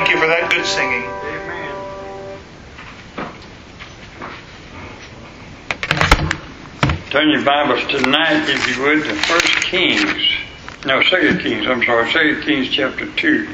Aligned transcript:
Thank 0.00 0.12
you 0.12 0.18
for 0.18 0.28
that 0.28 0.50
good 0.50 0.64
singing. 0.64 1.04
Amen. 1.12 1.76
Turn 7.10 7.28
your 7.28 7.44
Bibles 7.44 7.86
tonight, 7.88 8.48
if 8.48 8.66
you 8.66 8.82
would, 8.82 9.04
to 9.04 9.14
First 9.14 9.62
Kings. 9.64 10.26
No, 10.86 11.02
Second 11.02 11.40
Kings. 11.40 11.66
I'm 11.66 11.84
sorry, 11.84 12.10
Second 12.12 12.42
Kings 12.44 12.70
chapter 12.70 13.12
two. 13.12 13.46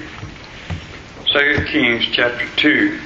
Second 1.32 1.66
Kings 1.66 2.06
chapter 2.12 2.46
two. 2.54 3.00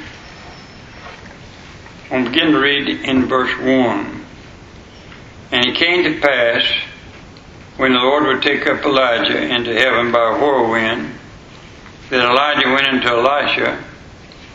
I'll 2.11 2.22
begin 2.25 2.52
to 2.52 2.61
read 2.61 2.88
in 2.88 3.25
verse 3.25 3.59
one. 3.59 4.22
And 5.50 5.64
it 5.64 5.77
came 5.77 6.04
to 6.04 6.20
pass 6.20 6.70
when 7.79 7.95
the 7.95 8.00
Lord 8.00 8.27
would 8.27 8.43
take 8.43 8.66
up 8.66 8.84
Elijah 8.84 9.43
into 9.43 9.72
heaven 9.72 10.12
by 10.12 10.36
a 10.36 10.38
whirlwind, 10.38 11.20
that 12.11 12.29
Elijah 12.29 12.69
went 12.69 12.89
unto 12.89 13.09
Elisha 13.09 13.83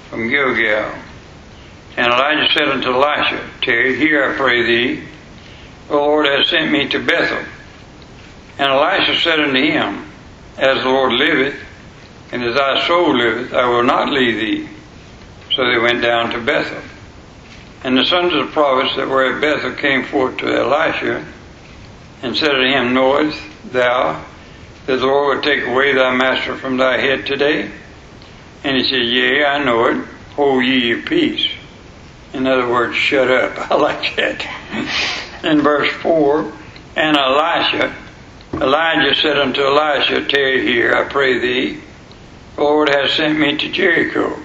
from 0.10 0.30
Gilgal. 0.30 0.94
And 1.98 2.08
Elijah 2.08 2.54
said 2.54 2.68
unto 2.68 2.92
Elisha, 2.94 3.50
Tarry 3.62 3.96
here, 3.96 4.30
I 4.30 4.36
pray 4.36 4.64
thee, 4.64 5.04
the 5.88 5.96
Lord 5.96 6.26
has 6.26 6.50
sent 6.50 6.72
me 6.72 6.90
to 6.90 7.00
Bethel. 7.00 7.46
And 8.58 8.68
Elisha 8.68 9.20
said 9.22 9.40
unto 9.40 9.60
him, 9.60 10.06
As 10.58 10.84
the 10.84 10.90
Lord 10.90 11.14
liveth, 11.14 11.56
and 12.32 12.44
as 12.44 12.56
thy 12.56 12.86
soul 12.88 13.16
liveth, 13.16 13.54
I 13.54 13.68
will 13.68 13.84
not 13.84 14.12
leave 14.12 14.36
thee. 14.36 14.70
So 15.56 15.66
they 15.66 15.80
went 15.80 16.02
down 16.02 16.32
to 16.32 16.42
Bethel. 16.42 16.82
And 17.86 17.98
the 17.98 18.06
sons 18.06 18.34
of 18.34 18.48
the 18.48 18.52
prophets 18.52 18.96
that 18.98 19.08
were 19.08 19.34
at 19.34 19.42
Bethel 19.42 19.74
came 19.76 20.04
forth 20.06 20.38
to 20.38 20.48
Elisha, 20.48 21.26
and 22.22 22.36
said 22.36 22.50
unto 22.50 22.68
him, 22.68 22.94
Knowest 22.94 23.40
thou 23.72 24.26
the 24.86 24.98
Lord 24.98 25.38
would 25.38 25.44
take 25.44 25.66
away 25.66 25.94
thy 25.94 26.16
master 26.16 26.56
from 26.56 26.78
thy 26.78 26.98
head 26.98 27.26
today? 27.26 27.72
And 28.64 28.78
he 28.78 28.84
said, 28.84 29.04
Yea, 29.04 29.46
I 29.46 29.64
know 29.64 29.86
it. 29.86 30.06
Hold 30.36 30.64
ye 30.64 30.88
your 30.88 31.02
peace. 31.02 31.48
In 32.34 32.46
other 32.46 32.68
words, 32.68 32.96
shut 32.96 33.30
up. 33.30 33.54
I 33.72 33.76
like 33.76 34.16
that. 34.18 35.44
In 35.44 35.62
verse 35.62 35.92
4, 36.02 36.52
and 36.96 37.18
Elisha, 37.18 37.96
Elijah 38.54 39.16
said 39.16 39.38
unto 39.38 39.62
Elisha, 39.62 40.26
Tarry 40.26 40.66
here, 40.66 40.94
I 40.94 41.04
pray 41.06 41.40
thee. 41.40 41.82
The 42.56 42.62
Lord 42.62 42.90
has 42.90 43.12
sent 43.14 43.38
me 43.38 43.58
to 43.58 43.72
Jericho. 43.72 44.40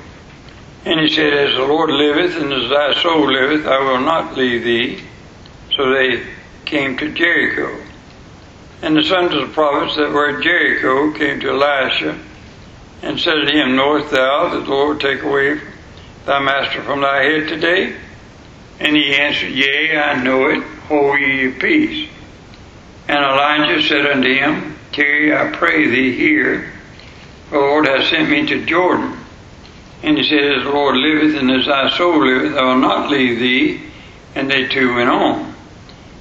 And 0.84 1.00
he 1.00 1.15
said, 1.15 1.33
As 1.33 1.55
the 1.55 1.67
Lord 1.67 1.91
liveth, 1.91 2.37
and 2.37 2.53
as 2.53 2.70
thy 2.70 2.95
soul 3.03 3.31
liveth, 3.31 3.67
I 3.67 3.78
will 3.78 4.00
not 4.00 4.37
leave 4.37 4.65
thee. 4.65 5.03
So 5.77 5.91
they 5.93 6.27
came 6.65 6.97
to 6.98 7.12
Jericho. 7.12 7.90
And 8.83 8.97
the 8.97 9.03
sons 9.03 9.34
of 9.34 9.48
the 9.48 9.55
prophets 9.55 9.97
that 9.97 10.11
were 10.11 10.36
at 10.36 10.42
Jericho 10.42 11.12
came 11.12 11.41
to 11.41 11.50
Elisha 11.50 12.19
and 13.03 13.20
said 13.20 13.34
to 13.34 13.53
him, 13.53 13.77
Knowest 13.77 14.11
thou 14.11 14.48
that 14.48 14.64
the 14.64 14.70
Lord 14.70 15.00
take 15.00 15.22
away 15.22 15.61
thy 16.25 16.41
master 16.41 16.83
from 16.83 17.03
thy 17.03 17.22
head 17.22 17.48
today? 17.48 17.97
And 18.78 18.97
he 18.97 19.14
answered, 19.14 19.50
Yea, 19.50 19.98
I 19.98 20.22
know 20.22 20.48
it. 20.48 20.62
Hold 20.89 21.20
ye 21.20 21.42
your 21.42 21.53
peace. 21.53 22.09
And 23.06 23.19
Elijah 23.19 23.83
said 23.87 24.06
unto 24.06 24.33
him, 24.33 24.78
Tarry, 24.92 25.37
I 25.37 25.50
pray 25.55 25.89
thee 25.89 26.17
here. 26.17 26.72
The 27.50 27.59
Lord 27.59 27.87
hath 27.87 28.09
sent 28.09 28.31
me 28.31 28.47
to 28.47 28.65
Jordan. 28.65 29.19
And 30.03 30.17
he 30.17 30.25
said, 30.25 30.42
As 30.42 30.62
the 30.62 30.70
Lord 30.70 30.97
liveth 30.97 31.37
and 31.37 31.50
as 31.50 31.67
thy 31.67 31.91
soul 31.97 32.25
liveth, 32.25 32.56
I 32.56 32.62
will 32.62 32.78
not 32.78 33.11
leave 33.11 33.39
thee. 33.39 33.83
And 34.34 34.50
they 34.50 34.69
two 34.69 34.94
went 34.94 35.11
on. 35.11 35.50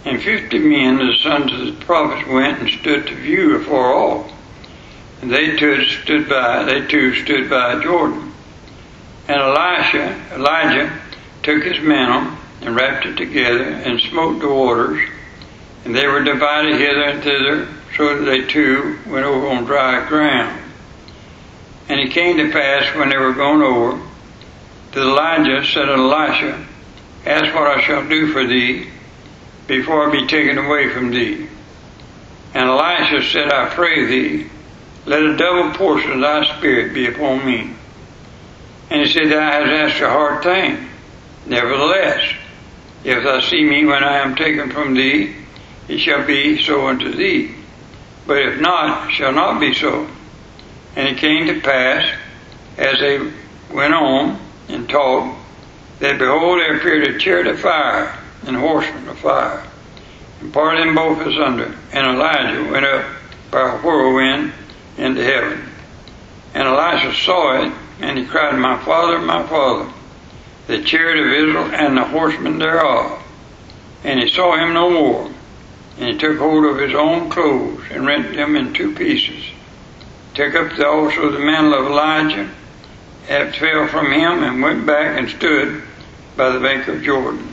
And 0.05 0.21
fifty 0.21 0.59
men, 0.59 0.97
the 0.97 1.15
sons 1.17 1.51
of 1.51 1.65
the 1.65 1.85
prophets, 1.85 2.27
went 2.27 2.59
and 2.59 2.69
stood 2.69 3.07
to 3.07 3.15
view 3.15 3.57
afar 3.57 3.93
off. 3.93 4.31
And 5.21 5.31
they 5.31 5.57
two 5.57 5.83
stood 5.85 6.29
by, 6.29 6.63
they 6.63 6.87
two 6.87 7.15
stood 7.15 7.49
by 7.49 7.81
Jordan. 7.83 8.31
And 9.27 9.41
Elisha, 9.41 10.25
Elijah 10.33 10.99
took 11.43 11.63
his 11.63 11.81
mantle 11.81 12.37
and 12.61 12.75
wrapped 12.75 13.05
it 13.05 13.17
together 13.17 13.63
and 13.63 13.99
smote 13.99 14.39
the 14.39 14.47
waters, 14.47 15.07
and 15.83 15.95
they 15.95 16.07
were 16.07 16.23
divided 16.23 16.79
hither 16.79 17.03
and 17.03 17.23
thither, 17.23 17.67
so 17.97 18.17
that 18.17 18.25
they 18.25 18.45
two 18.45 18.97
went 19.07 19.25
over 19.25 19.47
on 19.47 19.65
dry 19.65 20.07
ground. 20.07 20.61
And 21.89 21.99
it 21.99 22.11
came 22.11 22.37
to 22.37 22.51
pass 22.51 22.95
when 22.95 23.09
they 23.09 23.17
were 23.17 23.33
gone 23.33 23.61
over, 23.61 24.01
that 24.91 25.01
Elijah 25.01 25.65
said 25.65 25.89
unto 25.89 26.03
Elisha, 26.03 26.65
Ask 27.25 27.53
what 27.53 27.67
I 27.67 27.81
shall 27.81 28.07
do 28.07 28.31
for 28.31 28.47
thee 28.47 28.89
before 29.69 30.09
I 30.09 30.11
be 30.11 30.27
taken 30.27 30.57
away 30.57 30.89
from 30.89 31.11
thee. 31.11 31.47
And 32.53 32.67
Elisha 32.67 33.23
said, 33.31 33.53
I 33.53 33.69
pray 33.69 34.05
thee, 34.05 34.49
let 35.05 35.21
a 35.21 35.37
double 35.37 35.71
portion 35.77 36.11
of 36.11 36.21
thy 36.21 36.57
spirit 36.57 36.93
be 36.93 37.07
upon 37.07 37.45
me. 37.45 37.73
And 38.89 39.05
he 39.05 39.13
said, 39.13 39.31
Thou 39.31 39.39
hast 39.39 39.93
asked 39.93 40.01
a 40.01 40.09
hard 40.09 40.43
thing. 40.43 40.89
Nevertheless, 41.45 42.33
if 43.03 43.23
thou 43.23 43.39
see 43.39 43.63
me 43.63 43.85
when 43.85 44.03
I 44.03 44.17
am 44.17 44.35
taken 44.35 44.71
from 44.71 44.95
thee, 44.95 45.35
it 45.87 45.99
shall 45.99 46.25
be 46.25 46.61
so 46.61 46.87
unto 46.87 47.11
thee. 47.11 47.55
But 48.25 48.39
if 48.39 48.59
not, 48.59 49.09
it 49.09 49.13
shall 49.13 49.31
not 49.31 49.59
be 49.59 49.73
so. 49.73 50.07
And 50.95 51.07
it 51.07 51.17
came 51.17 51.47
to 51.47 51.61
pass, 51.61 52.11
as 52.77 52.99
they 52.99 53.31
went 53.71 53.93
on 53.93 54.39
and 54.67 54.89
talked, 54.89 55.37
that 55.99 56.17
behold, 56.17 56.59
there 56.59 56.77
appeared 56.77 57.07
a 57.07 57.19
chariot 57.19 57.47
of 57.47 57.59
fire 57.59 58.18
and 58.45 58.55
horsemen 58.55 59.07
of 59.07 59.19
fire, 59.19 59.63
and 60.39 60.53
parted 60.53 60.87
them 60.87 60.95
both 60.95 61.25
asunder. 61.25 61.75
And 61.91 62.07
Elijah 62.07 62.71
went 62.71 62.85
up 62.85 63.05
by 63.51 63.61
a 63.61 63.77
whirlwind 63.79 64.53
into 64.97 65.23
heaven. 65.23 65.69
And 66.53 66.67
Elisha 66.67 67.13
saw 67.13 67.63
it, 67.63 67.73
and 67.99 68.17
he 68.17 68.25
cried, 68.25 68.57
My 68.57 68.77
father, 68.83 69.19
my 69.19 69.45
father, 69.47 69.91
the 70.67 70.83
chariot 70.83 71.25
of 71.25 71.49
Israel 71.49 71.65
and 71.73 71.97
the 71.97 72.05
horsemen 72.05 72.59
thereof. 72.59 73.21
And 74.03 74.19
he 74.19 74.29
saw 74.29 74.55
him 74.55 74.73
no 74.73 74.89
more. 74.89 75.31
And 75.97 76.13
he 76.13 76.17
took 76.17 76.37
hold 76.37 76.65
of 76.65 76.77
his 76.77 76.95
own 76.95 77.29
clothes 77.29 77.83
and 77.91 78.05
rent 78.05 78.33
them 78.35 78.55
in 78.55 78.73
two 78.73 78.95
pieces. 78.95 79.43
Took 80.35 80.55
up 80.55 80.79
also 80.79 81.31
the 81.31 81.39
mantle 81.39 81.73
of 81.73 81.91
Elijah, 81.91 82.49
it 83.27 83.55
fell 83.55 83.87
from 83.87 84.11
him, 84.11 84.43
and 84.43 84.61
went 84.61 84.85
back 84.85 85.19
and 85.19 85.29
stood 85.29 85.83
by 86.37 86.49
the 86.49 86.59
bank 86.59 86.87
of 86.87 87.03
Jordan. 87.03 87.48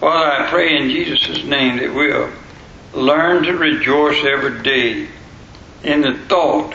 Father, 0.00 0.30
I 0.30 0.48
pray 0.48 0.76
in 0.76 0.90
Jesus' 0.90 1.42
name 1.44 1.78
that 1.78 1.92
we'll 1.92 2.30
learn 2.92 3.42
to 3.42 3.56
rejoice 3.56 4.24
every 4.24 4.62
day 4.62 5.08
in 5.82 6.02
the 6.02 6.14
thought 6.28 6.74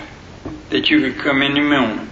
that 0.70 0.90
you 0.90 1.00
could 1.00 1.24
come 1.24 1.42
any 1.42 1.62
moment. 1.62 2.10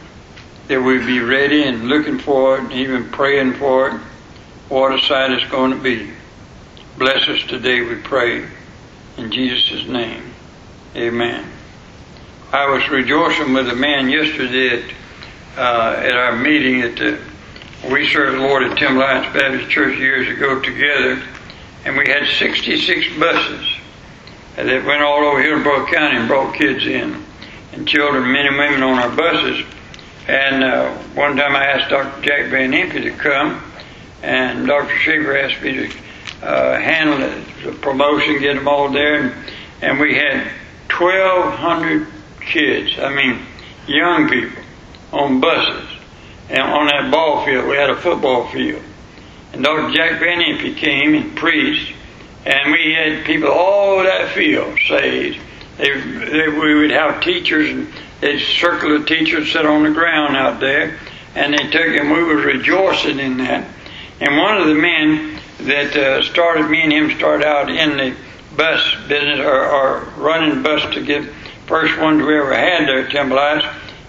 That 0.70 0.82
we'd 0.82 1.06
be 1.06 1.20
ready 1.20 1.64
and 1.64 1.90
looking 1.90 2.18
for 2.18 2.58
it, 2.58 2.64
and 2.64 2.72
even 2.72 3.10
praying 3.10 3.54
for 3.56 3.90
it, 3.90 3.94
what 4.70 4.98
a 4.98 5.02
sight 5.06 5.32
it's 5.32 5.52
going 5.52 5.72
to 5.72 5.78
be. 5.78 6.12
Bless 6.98 7.28
us 7.28 7.42
today, 7.50 7.82
we 7.82 7.96
pray. 7.96 8.48
In 9.18 9.32
Jesus' 9.32 9.86
name, 9.88 10.24
amen. 10.96 11.46
I 12.54 12.70
was 12.70 12.88
rejoicing 12.90 13.54
with 13.54 13.68
a 13.68 13.76
man 13.76 14.10
yesterday 14.10 14.82
at, 14.82 14.94
uh, 15.58 16.00
at 16.00 16.14
our 16.14 16.38
meeting 16.38 16.82
at 16.82 16.96
the 16.96 17.20
we 17.90 18.08
served 18.10 18.38
the 18.38 18.42
Lord 18.42 18.64
at 18.64 18.78
Tim 18.78 18.96
Lyons 18.96 19.34
Baptist 19.34 19.70
Church 19.72 19.98
years 19.98 20.28
ago 20.28 20.60
together, 20.62 21.24
and 21.84 21.98
we 21.98 22.08
had 22.08 22.28
66 22.38 23.18
buses 23.18 23.68
that 24.56 24.86
went 24.86 25.02
all 25.02 25.26
over 25.26 25.42
Hillsborough 25.42 25.88
County 25.88 26.18
and 26.18 26.28
brought 26.28 26.54
kids 26.54 26.86
in, 26.86 27.24
and 27.72 27.88
children, 27.88 28.32
men 28.32 28.46
and 28.46 28.58
women 28.58 28.84
on 28.84 29.00
our 29.00 29.10
buses. 29.16 29.66
And 30.28 30.64
uh, 30.64 30.94
one 31.16 31.36
time 31.36 31.56
I 31.56 31.66
asked 31.66 31.90
Dr. 31.90 32.22
Jack 32.22 32.52
Van 32.52 32.72
Impe 32.72 33.02
to 33.02 33.12
come, 33.12 33.64
and 34.22 34.68
Dr. 34.68 34.96
Shaver 34.98 35.36
asked 35.38 35.64
me 35.64 35.74
to 35.74 35.98
uh, 36.44 36.78
handle 36.80 37.18
the 37.64 37.72
promotion, 37.80 38.40
get 38.40 38.56
them 38.56 38.68
all 38.68 38.92
there, 38.92 39.24
and, 39.24 39.34
and 39.82 40.00
we 40.00 40.16
had 40.16 40.52
1,200 40.88 42.08
kids, 42.42 42.92
I 43.00 43.12
mean, 43.14 43.40
young 43.88 44.30
people, 44.30 44.62
on 45.12 45.42
buses. 45.42 45.91
And 46.52 46.62
on 46.64 46.88
that 46.88 47.10
ball 47.10 47.46
field, 47.46 47.66
we 47.66 47.78
had 47.78 47.90
a 47.90 47.96
football 47.96 48.46
field. 48.48 48.84
And 49.54 49.64
Dr. 49.64 49.94
Jack 49.94 50.20
Van 50.20 50.42
Impe 50.42 50.76
came 50.76 51.16
and 51.16 51.34
preached, 51.34 51.96
and 52.46 52.74
we 52.74 52.94
had 52.94 53.26
people 53.26 53.48
all 53.48 53.92
over 53.92 54.04
that 54.04 54.34
field 54.34 54.78
saved. 54.86 55.40
They, 55.78 55.98
they, 55.98 56.50
we 56.50 56.76
would 56.76 56.92
have 56.92 57.24
teachers, 57.24 57.70
and 57.70 57.88
they'd 58.20 58.40
circle 58.40 59.00
the 59.00 59.06
teachers, 59.06 59.50
sit 59.50 59.66
on 59.66 59.84
the 59.84 59.92
ground 59.92 60.36
out 60.36 60.60
there, 60.60 61.00
and 61.36 61.54
they 61.54 61.70
took, 61.70 61.88
and 61.88 62.12
we 62.12 62.22
was 62.22 62.44
rejoicing 62.44 63.20
in 63.20 63.38
that. 63.38 63.66
And 64.20 64.38
one 64.38 64.58
of 64.58 64.68
the 64.68 64.76
men 64.76 65.40
that 65.62 65.96
uh, 65.96 66.22
started, 66.22 66.70
me 66.70 66.82
and 66.82 66.92
him 66.92 67.18
started 67.18 67.48
out 67.48 67.70
in 67.70 67.96
the 67.96 68.14
bus 68.58 68.94
business, 69.08 69.40
or, 69.40 69.70
or 69.70 70.00
running 70.18 70.62
bus 70.64 70.94
to 70.96 71.02
get 71.02 71.24
first 71.66 71.98
ones 71.98 72.22
we 72.22 72.38
ever 72.38 72.54
had 72.54 72.90
there 72.90 73.06
at 73.06 73.12
Timberlights. 73.12 73.66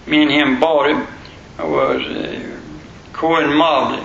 Me 0.08 0.22
and 0.22 0.30
him 0.32 0.58
bought 0.58 0.90
it 0.90 1.08
was 1.58 2.02
uh, 2.06 2.60
Cohen 3.12 3.52
Mobley. 3.54 4.04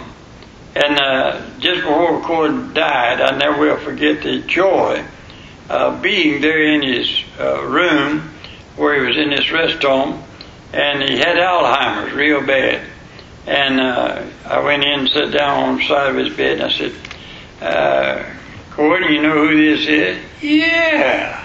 And 0.75 0.99
uh, 0.99 1.41
just 1.59 1.81
before 1.81 2.21
Cohen 2.21 2.73
died, 2.73 3.21
I 3.21 3.38
never 3.38 3.59
will 3.59 3.77
forget 3.77 4.21
the 4.21 4.39
joy 4.39 5.03
of 5.69 6.01
being 6.01 6.41
there 6.41 6.61
in 6.61 6.83
his 6.83 7.23
uh, 7.39 7.63
room 7.65 8.31
where 8.75 8.99
he 8.99 9.07
was 9.07 9.17
in 9.17 9.29
this 9.31 9.51
rest 9.51 9.83
home 9.83 10.23
and 10.73 11.09
he 11.09 11.17
had 11.17 11.38
Alzheimer's 11.38 12.13
real 12.13 12.45
bad. 12.45 12.85
And 13.45 13.79
uh, 13.79 14.25
I 14.45 14.59
went 14.59 14.83
in 14.83 15.00
and 15.00 15.09
sat 15.09 15.31
down 15.31 15.63
on 15.63 15.77
the 15.77 15.88
side 15.88 16.09
of 16.09 16.17
his 16.17 16.35
bed, 16.35 16.59
and 16.59 16.63
I 16.63 16.71
said, 16.71 16.93
uh, 17.61 18.33
you 18.77 19.21
know 19.21 19.47
who 19.47 19.55
this 19.55 19.88
is? 19.88 20.23
Yeah, 20.41 21.43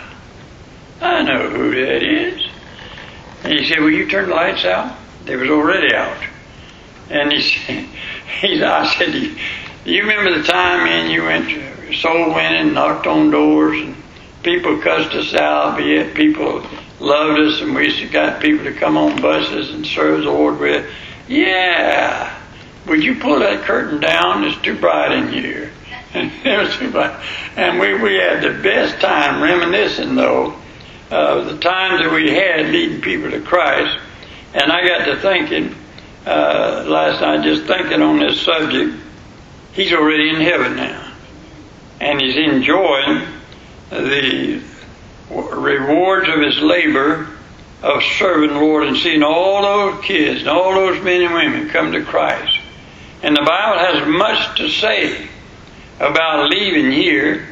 I 1.00 1.22
know 1.22 1.48
who 1.48 1.70
that 1.74 2.02
is. 2.02 2.48
And 3.44 3.52
he 3.52 3.66
said, 3.66 3.80
Will 3.80 3.90
you 3.90 4.08
turn 4.08 4.28
the 4.28 4.34
lights 4.34 4.64
out? 4.64 4.96
They 5.24 5.36
was 5.36 5.50
already 5.50 5.94
out. 5.94 6.22
And 7.10 7.32
he 7.32 7.40
said, 7.66 7.84
he, 8.40 8.62
I 8.62 8.94
said, 8.94 9.12
do 9.12 9.90
you 9.90 10.02
remember 10.02 10.38
the 10.38 10.44
time, 10.44 10.84
man, 10.84 11.10
you 11.10 11.24
went 11.24 11.94
soul 11.94 12.34
winning, 12.34 12.74
knocked 12.74 13.06
on 13.06 13.30
doors, 13.30 13.80
and 13.80 13.96
people 14.42 14.80
cussed 14.80 15.14
us 15.14 15.34
out, 15.34 15.76
but 15.76 15.84
yet 15.84 16.14
people 16.14 16.64
loved 17.00 17.40
us, 17.40 17.60
and 17.60 17.74
we 17.74 17.84
used 17.84 17.98
to 17.98 18.08
got 18.08 18.40
people 18.40 18.64
to 18.64 18.72
come 18.72 18.96
on 18.96 19.20
buses 19.20 19.70
and 19.70 19.86
serve 19.86 20.22
the 20.22 20.30
Lord 20.30 20.58
with. 20.58 20.88
Yeah. 21.28 22.38
Would 22.86 23.02
you 23.02 23.16
pull 23.16 23.40
that 23.40 23.62
curtain 23.62 24.00
down? 24.00 24.44
It's 24.44 24.60
too 24.62 24.78
bright 24.78 25.12
in 25.12 25.32
here. 25.32 25.70
it 26.14 26.92
was. 26.92 27.22
And 27.56 27.78
we, 27.78 27.94
we 27.94 28.14
had 28.14 28.42
the 28.42 28.62
best 28.62 29.00
time 29.00 29.42
reminiscing, 29.42 30.14
though, 30.14 30.54
of 31.10 31.46
the 31.46 31.58
times 31.58 32.02
that 32.02 32.12
we 32.12 32.30
had 32.30 32.70
leading 32.70 33.00
people 33.00 33.30
to 33.30 33.40
Christ. 33.40 33.98
And 34.54 34.70
I 34.70 34.86
got 34.86 35.04
to 35.06 35.16
thinking 35.16 35.74
uh, 36.26 36.84
last 36.86 37.20
night, 37.20 37.42
just 37.42 37.64
thinking 37.64 38.02
on 38.02 38.18
this 38.18 38.40
subject, 38.40 38.96
he's 39.72 39.92
already 39.92 40.30
in 40.30 40.40
heaven 40.40 40.76
now. 40.76 41.14
And 42.00 42.20
he's 42.20 42.36
enjoying 42.36 43.26
the 43.90 44.62
rewards 45.30 46.28
of 46.28 46.40
his 46.40 46.58
labor 46.58 47.28
of 47.82 48.02
serving 48.18 48.50
the 48.50 48.60
Lord 48.60 48.86
and 48.86 48.96
seeing 48.96 49.22
all 49.22 49.62
those 49.62 50.04
kids 50.04 50.40
and 50.40 50.48
all 50.48 50.74
those 50.74 51.02
men 51.02 51.22
and 51.22 51.34
women 51.34 51.68
come 51.68 51.92
to 51.92 52.04
Christ. 52.04 52.58
And 53.22 53.36
the 53.36 53.42
Bible 53.42 53.78
has 53.78 54.08
much 54.08 54.58
to 54.58 54.68
say 54.68 55.28
about 55.98 56.50
leaving 56.50 56.90
here 56.92 57.48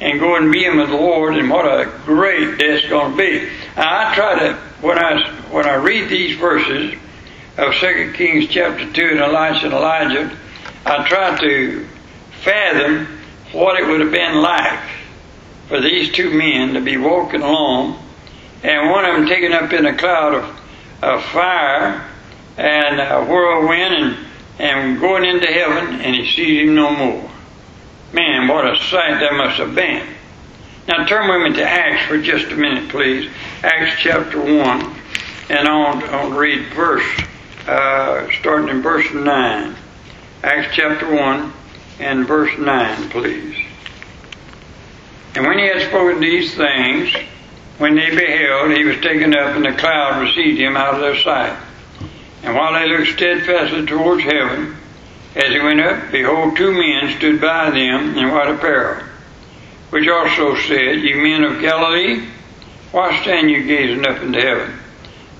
and 0.00 0.20
going 0.20 0.50
being 0.50 0.76
with 0.76 0.88
the 0.88 0.96
Lord 0.96 1.36
and 1.36 1.50
what 1.50 1.64
a 1.64 1.90
great 2.04 2.58
day 2.58 2.76
it's 2.76 2.88
going 2.88 3.12
to 3.12 3.16
be. 3.16 3.48
Now, 3.76 4.10
I 4.10 4.14
try 4.14 4.38
to, 4.38 4.54
when 4.80 4.98
I, 4.98 5.33
when 5.50 5.66
I 5.66 5.74
read 5.74 6.08
these 6.08 6.36
verses 6.38 6.94
of 7.56 7.74
2 7.74 8.12
Kings 8.14 8.48
chapter 8.48 8.90
2 8.92 9.02
and 9.02 9.20
Elisha 9.20 9.66
and 9.66 9.74
Elijah, 9.74 10.38
I 10.84 11.08
try 11.08 11.38
to 11.38 11.86
fathom 12.42 13.06
what 13.52 13.80
it 13.80 13.86
would 13.86 14.00
have 14.00 14.10
been 14.10 14.42
like 14.42 14.80
for 15.68 15.80
these 15.80 16.12
two 16.12 16.30
men 16.30 16.74
to 16.74 16.80
be 16.80 16.96
walking 16.96 17.42
along, 17.42 18.02
and 18.62 18.90
one 18.90 19.04
of 19.04 19.16
them 19.16 19.26
taken 19.26 19.52
up 19.52 19.72
in 19.72 19.86
a 19.86 19.96
cloud 19.96 20.34
of, 20.34 20.60
of 21.02 21.24
fire 21.26 22.08
and 22.56 23.00
a 23.00 23.24
whirlwind 23.24 23.94
and, 23.94 24.26
and 24.58 25.00
going 25.00 25.24
into 25.24 25.46
heaven, 25.46 26.00
and 26.00 26.14
he 26.14 26.30
sees 26.30 26.68
him 26.68 26.74
no 26.74 26.90
more. 26.90 27.30
Man, 28.12 28.46
what 28.48 28.66
a 28.66 28.76
sight 28.84 29.20
that 29.20 29.32
must 29.34 29.58
have 29.58 29.74
been. 29.74 30.06
Now 30.86 31.06
turn 31.06 31.28
with 31.28 31.50
me 31.50 31.56
to 31.58 31.68
Acts 31.68 32.06
for 32.06 32.20
just 32.20 32.52
a 32.52 32.56
minute, 32.56 32.90
please. 32.90 33.30
Acts 33.62 34.00
chapter 34.02 34.38
1, 34.38 34.93
and 35.48 35.68
I'll, 35.68 36.02
I'll 36.14 36.30
read 36.30 36.72
verse, 36.74 37.06
uh, 37.66 38.28
starting 38.40 38.68
in 38.68 38.82
verse 38.82 39.12
9. 39.12 39.76
Acts 40.42 40.74
chapter 40.74 41.14
1 41.14 41.52
and 42.00 42.26
verse 42.26 42.58
9, 42.58 43.08
please. 43.10 43.56
And 45.34 45.44
when 45.46 45.58
he 45.58 45.66
had 45.66 45.82
spoken 45.82 46.20
these 46.20 46.54
things, 46.54 47.14
when 47.78 47.96
they 47.96 48.10
beheld, 48.10 48.76
he 48.76 48.84
was 48.84 49.00
taken 49.00 49.36
up, 49.36 49.56
and 49.56 49.64
the 49.64 49.72
cloud 49.72 50.20
received 50.20 50.60
him 50.60 50.76
out 50.76 50.94
of 50.94 51.00
their 51.00 51.18
sight. 51.18 51.58
And 52.42 52.54
while 52.54 52.72
they 52.72 52.88
looked 52.88 53.12
steadfastly 53.12 53.86
towards 53.86 54.22
heaven, 54.22 54.76
as 55.34 55.50
he 55.50 55.58
went 55.58 55.80
up, 55.80 56.12
behold, 56.12 56.56
two 56.56 56.70
men 56.70 57.16
stood 57.16 57.40
by 57.40 57.70
them 57.70 58.16
in 58.16 58.30
white 58.30 58.48
apparel, 58.48 59.02
which 59.90 60.08
also 60.08 60.54
said, 60.54 61.00
Ye 61.00 61.14
men 61.14 61.42
of 61.42 61.60
Galilee, 61.60 62.28
why 62.92 63.20
stand 63.22 63.50
you 63.50 63.64
gazing 63.64 64.06
up 64.06 64.22
into 64.22 64.40
heaven? 64.40 64.78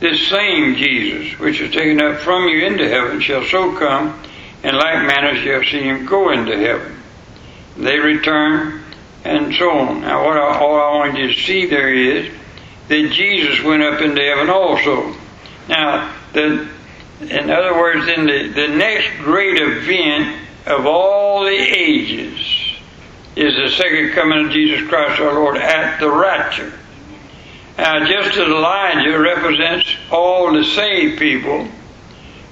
This 0.00 0.28
same 0.28 0.74
Jesus, 0.74 1.38
which 1.38 1.60
is 1.60 1.72
taken 1.72 2.02
up 2.02 2.18
from 2.18 2.48
you 2.48 2.66
into 2.66 2.88
heaven, 2.88 3.20
shall 3.20 3.44
so 3.44 3.76
come, 3.76 4.20
in 4.62 4.74
like 4.74 5.06
manner 5.06 5.34
have 5.52 5.68
seen 5.68 5.84
him 5.84 6.06
go 6.06 6.30
into 6.30 6.56
heaven. 6.56 7.00
They 7.76 7.98
return, 7.98 8.82
and 9.24 9.54
so 9.54 9.70
on. 9.70 10.02
Now, 10.02 10.24
what 10.24 10.36
I, 10.36 10.58
all 10.58 10.74
I 10.76 10.96
want 10.98 11.18
you 11.18 11.28
to 11.28 11.40
see 11.40 11.66
there 11.66 11.92
is 11.92 12.32
that 12.88 13.10
Jesus 13.12 13.62
went 13.62 13.82
up 13.82 14.00
into 14.00 14.22
heaven 14.22 14.50
also. 14.50 15.14
Now, 15.68 16.14
the, 16.32 16.68
in 17.20 17.50
other 17.50 17.74
words, 17.74 18.06
in 18.08 18.26
the, 18.26 18.48
the 18.48 18.68
next 18.68 19.08
great 19.18 19.60
event 19.60 20.40
of 20.66 20.86
all 20.86 21.44
the 21.44 21.50
ages 21.50 22.38
is 23.36 23.54
the 23.56 23.70
second 23.76 24.12
coming 24.12 24.46
of 24.46 24.52
Jesus 24.52 24.86
Christ 24.88 25.20
our 25.20 25.34
Lord 25.34 25.56
at 25.56 25.98
the 25.98 26.10
rapture. 26.10 26.72
Now, 27.76 28.06
just 28.06 28.36
as 28.36 28.48
Elijah 28.48 29.18
represents 29.18 29.96
all 30.10 30.52
the 30.52 30.64
saved 30.64 31.18
people 31.18 31.66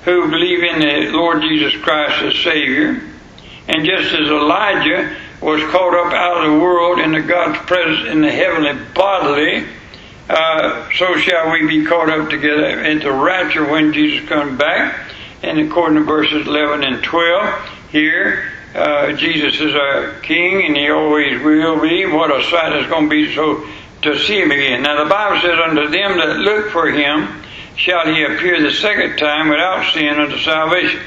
who 0.05 0.29
believe 0.29 0.65
in 0.65 0.81
the 0.81 1.17
Lord 1.17 1.43
Jesus 1.43 1.81
Christ 1.81 2.23
as 2.23 2.37
Savior, 2.43 3.01
and 3.69 3.87
just 3.87 4.13
as 4.13 4.29
Elijah 4.29 5.17
was 5.41 5.63
caught 5.71 5.95
up 5.95 6.13
out 6.13 6.45
of 6.45 6.53
the 6.53 6.59
world 6.59 6.99
into 6.99 7.23
God's 7.23 7.59
presence 7.67 8.09
in 8.09 8.21
the 8.21 8.33
heavenly 8.33 8.85
bodily, 8.95 9.65
uh, 10.29 10.89
so 10.95 11.17
shall 11.19 11.53
we 11.53 11.69
be 11.69 11.85
caught 11.85 12.09
up 12.09 12.29
together 12.29 12.83
into 12.83 13.13
rapture 13.13 13.65
when 13.65 13.93
Jesus 13.93 14.29
comes 14.29 14.59
back. 14.59 15.13
And 15.43 15.59
according 15.59 15.99
to 15.99 16.05
verses 16.05 16.47
11 16.47 16.85
and 16.85 17.03
12, 17.03 17.71
here, 17.91 18.53
uh, 18.75 19.13
Jesus 19.13 19.61
is 19.61 19.75
our 19.75 20.15
King 20.21 20.67
and 20.67 20.77
He 20.77 20.89
always 20.91 21.43
will 21.43 21.81
be. 21.81 22.07
What 22.07 22.31
a 22.31 22.43
sight 22.51 22.73
it's 22.73 22.89
going 22.89 23.09
to 23.09 23.11
be 23.11 23.35
so 23.35 23.67
to 24.03 24.19
see 24.19 24.41
Him 24.41 24.51
again. 24.51 24.83
Now 24.83 25.03
the 25.03 25.11
Bible 25.11 25.41
says, 25.41 25.59
unto 25.59 25.89
them 25.89 26.19
that 26.19 26.39
look 26.39 26.71
for 26.71 26.91
Him 26.91 27.43
shall 27.77 28.07
He 28.07 28.23
appear 28.25 28.61
the 28.61 28.73
second 28.73 29.17
time 29.17 29.49
without 29.49 29.93
sin 29.93 30.21
unto 30.21 30.39
salvation. 30.39 31.01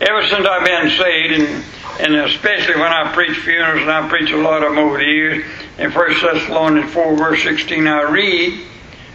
Ever 0.00 0.26
since 0.26 0.46
I've 0.46 0.64
been 0.64 0.90
saved 0.90 1.40
and 1.40 1.64
and 1.98 2.14
especially 2.14 2.76
when 2.76 2.92
I 2.92 3.12
preach 3.12 3.36
funerals, 3.38 3.82
and 3.82 3.90
I 3.90 4.08
preach 4.08 4.30
a 4.30 4.36
lot 4.36 4.62
of 4.62 4.70
them 4.70 4.78
over 4.78 4.98
the 4.98 5.04
years. 5.04 5.44
In 5.78 5.90
1 5.90 6.10
Thessalonians 6.22 6.92
4, 6.92 7.16
verse 7.16 7.42
16, 7.42 7.86
I 7.86 8.02
read 8.02 8.66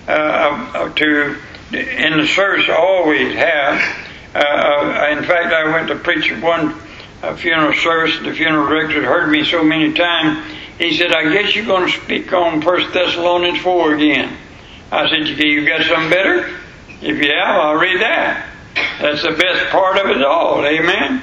uh, 0.07 0.89
to, 0.89 1.37
in 1.71 2.17
the 2.17 2.27
service 2.27 2.65
I 2.67 2.73
always 2.73 3.33
have. 3.35 4.07
Uh, 4.35 4.39
uh, 4.39 5.17
in 5.17 5.23
fact, 5.23 5.53
I 5.53 5.71
went 5.71 5.87
to 5.89 5.95
preach 5.95 6.29
one 6.41 6.75
uh, 7.21 7.35
funeral 7.37 7.73
service, 7.73 8.19
the 8.19 8.33
funeral 8.33 8.67
director 8.67 8.95
had 8.95 9.05
heard 9.05 9.31
me 9.31 9.45
so 9.45 9.63
many 9.63 9.93
times. 9.93 10.45
He 10.77 10.97
said, 10.97 11.13
I 11.13 11.31
guess 11.31 11.55
you're 11.55 11.65
going 11.65 11.89
to 11.89 12.01
speak 12.01 12.33
on 12.33 12.61
1 12.61 12.93
Thessalonians 12.93 13.59
4 13.59 13.93
again. 13.93 14.37
I 14.91 15.09
said, 15.09 15.27
You 15.27 15.65
got 15.65 15.83
something 15.83 16.09
better? 16.09 16.59
If 17.01 17.17
you 17.17 17.31
have, 17.31 17.55
I'll 17.55 17.75
read 17.75 18.01
that. 18.01 18.49
That's 18.99 19.21
the 19.21 19.31
best 19.31 19.69
part 19.71 19.97
of 19.97 20.09
it 20.09 20.23
all. 20.23 20.65
Amen. 20.65 21.21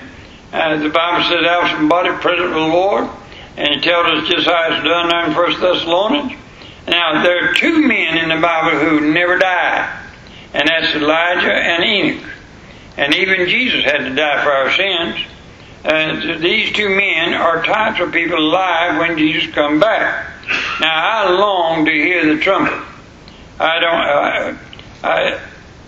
Uh, 0.52 0.76
the 0.76 0.88
Bible 0.88 1.25
says, 1.28 1.45
absent 1.47 1.88
body 1.88 2.11
present 2.21 2.49
with 2.49 2.54
the 2.54 2.59
Lord. 2.59 3.09
And 3.57 3.69
it 3.69 3.83
tells 3.83 4.07
us 4.07 4.28
just 4.28 4.47
how 4.47 4.69
it's 4.73 4.85
done 4.85 5.30
in 5.30 5.35
1 5.35 5.61
Thessalonians. 5.61 6.33
Now, 6.88 7.23
there 7.23 7.50
are 7.50 7.54
two 7.54 7.87
men 7.87 8.19
in 8.19 8.28
the 8.28 8.40
Bible 8.40 8.78
who 8.78 9.12
never 9.12 9.38
died. 9.38 9.99
And 10.52 10.69
that's 10.69 10.95
Elijah 10.95 11.52
and 11.52 11.85
Enoch. 11.85 12.30
And 12.97 13.14
even 13.14 13.49
Jesus 13.49 13.85
had 13.85 13.99
to 13.99 14.14
die 14.14 14.42
for 14.42 14.50
our 14.50 14.73
sins. 14.73 15.25
Uh, 15.84 16.38
these 16.38 16.72
two 16.72 16.88
men 16.90 17.32
are 17.34 17.64
types 17.64 18.00
of 18.00 18.12
people 18.12 18.38
alive 18.38 18.99
when 18.99 19.16
Jesus 19.16 19.52
come 19.54 19.80
back. 19.80 20.26
Now, 20.80 21.25
I 21.25 21.30
long 21.30 21.84
to 21.87 21.92
hear 21.92 22.34
the 22.34 22.42
trumpet. 22.42 22.87
I 23.58 23.78
don't. 23.80 23.94
I, 23.94 24.58
I 25.02 25.40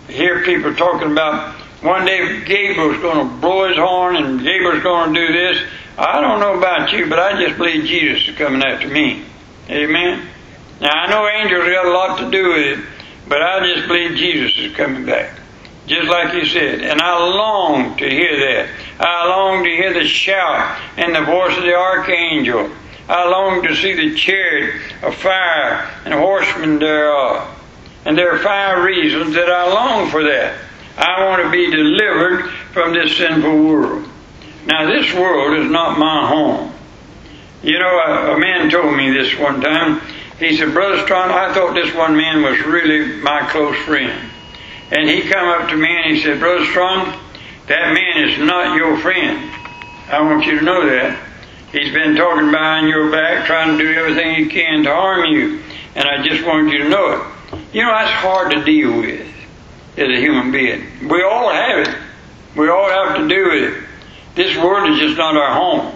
hear 0.08 0.44
people 0.44 0.74
talking 0.74 1.12
about 1.12 1.54
one 1.82 2.04
day 2.04 2.44
Gabriel's 2.44 3.02
going 3.02 3.28
to 3.28 3.34
blow 3.36 3.68
his 3.68 3.76
horn 3.76 4.16
and 4.16 4.38
Gabriel's 4.38 4.82
going 4.82 5.12
to 5.14 5.26
do 5.26 5.32
this. 5.32 5.62
I 5.98 6.20
don't 6.20 6.40
know 6.40 6.56
about 6.56 6.92
you, 6.92 7.08
but 7.08 7.18
I 7.18 7.44
just 7.44 7.58
believe 7.58 7.84
Jesus 7.84 8.28
is 8.28 8.36
coming 8.36 8.62
after 8.62 8.88
me. 8.88 9.24
Amen. 9.68 10.28
Now 10.80 10.90
I 10.90 11.10
know 11.10 11.26
angels 11.28 11.64
got 11.64 11.86
a 11.86 11.90
lot 11.90 12.18
to 12.18 12.30
do 12.30 12.48
with 12.50 12.78
it, 12.78 12.84
but 13.28 13.42
I 13.42 13.74
just 13.74 13.88
believe 13.88 14.16
Jesus 14.16 14.56
is 14.58 14.76
coming 14.76 15.04
back. 15.04 15.38
Just 15.86 16.08
like 16.08 16.34
you 16.34 16.46
said. 16.46 16.80
And 16.80 17.00
I 17.00 17.18
long 17.18 17.96
to 17.96 18.08
hear 18.08 18.38
that. 18.38 18.68
I 19.02 19.28
long 19.28 19.64
to 19.64 19.70
hear 19.70 19.92
the 19.92 20.06
shout 20.06 20.80
and 20.96 21.14
the 21.14 21.24
voice 21.24 21.56
of 21.56 21.64
the 21.64 21.74
archangel. 21.74 22.70
I 23.08 23.28
long 23.28 23.62
to 23.64 23.74
see 23.74 23.94
the 23.94 24.14
chariot 24.14 24.80
of 25.02 25.14
fire 25.16 25.90
and 26.04 26.14
horsemen 26.14 26.78
thereof. 26.78 27.48
And 28.04 28.16
there 28.16 28.32
are 28.32 28.38
five 28.38 28.84
reasons 28.84 29.34
that 29.34 29.50
I 29.50 29.72
long 29.72 30.08
for 30.10 30.22
that. 30.22 30.56
I 30.96 31.24
want 31.24 31.42
to 31.42 31.50
be 31.50 31.70
delivered 31.70 32.50
from 32.72 32.92
this 32.92 33.16
sinful 33.16 33.64
world. 33.64 34.08
Now, 34.66 34.86
this 34.86 35.12
world 35.14 35.58
is 35.58 35.70
not 35.70 35.98
my 35.98 36.28
home. 36.28 36.72
You 37.62 37.78
know, 37.78 37.98
a, 38.06 38.34
a 38.34 38.38
man 38.38 38.70
told 38.70 38.96
me 38.96 39.10
this 39.10 39.36
one 39.36 39.60
time. 39.60 40.00
He 40.38 40.56
said, 40.56 40.72
Brother 40.72 41.02
Straughn, 41.02 41.30
I 41.30 41.52
thought 41.54 41.74
this 41.74 41.94
one 41.94 42.16
man 42.16 42.42
was 42.42 42.60
really 42.66 43.20
my 43.20 43.48
close 43.50 43.76
friend. 43.84 44.30
And 44.90 45.08
he 45.08 45.22
come 45.22 45.48
up 45.48 45.68
to 45.70 45.76
me 45.76 45.88
and 45.88 46.16
he 46.16 46.22
said, 46.22 46.38
Brother 46.38 46.64
Straughn, 46.66 47.18
that 47.68 47.94
man 47.94 48.01
is 48.16 48.38
not 48.38 48.76
your 48.76 48.98
friend. 48.98 49.50
I 50.08 50.20
want 50.22 50.46
you 50.46 50.58
to 50.58 50.64
know 50.64 50.86
that. 50.86 51.18
He's 51.72 51.92
been 51.92 52.16
talking 52.16 52.50
behind 52.50 52.88
your 52.88 53.10
back, 53.10 53.46
trying 53.46 53.78
to 53.78 53.82
do 53.82 53.92
everything 53.94 54.34
he 54.34 54.50
can 54.50 54.84
to 54.84 54.94
harm 54.94 55.24
you. 55.26 55.62
And 55.94 56.06
I 56.06 56.22
just 56.22 56.44
wanted 56.46 56.72
you 56.72 56.84
to 56.84 56.88
know 56.88 57.12
it. 57.12 57.64
You 57.72 57.82
know, 57.82 57.92
that's 57.92 58.10
hard 58.10 58.52
to 58.52 58.64
deal 58.64 58.98
with 58.98 59.26
as 59.96 60.08
a 60.08 60.16
human 60.16 60.52
being. 60.52 61.08
We 61.08 61.22
all 61.22 61.50
have 61.50 61.88
it. 61.88 61.96
We 62.56 62.68
all 62.68 62.88
have 62.88 63.16
to 63.16 63.28
do 63.28 63.44
with 63.50 63.74
it. 63.74 63.84
This 64.34 64.56
world 64.56 64.90
is 64.90 64.98
just 64.98 65.16
not 65.16 65.36
our 65.36 65.54
home. 65.54 65.94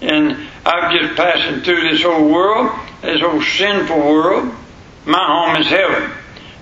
And 0.00 0.48
I'm 0.64 0.98
just 0.98 1.16
passing 1.16 1.62
through 1.62 1.90
this 1.90 2.02
whole 2.02 2.28
world, 2.28 2.70
this 3.02 3.20
whole 3.20 3.42
sinful 3.42 3.98
world. 3.98 4.54
My 5.06 5.24
home 5.26 5.60
is 5.60 5.66
heaven. 5.66 6.10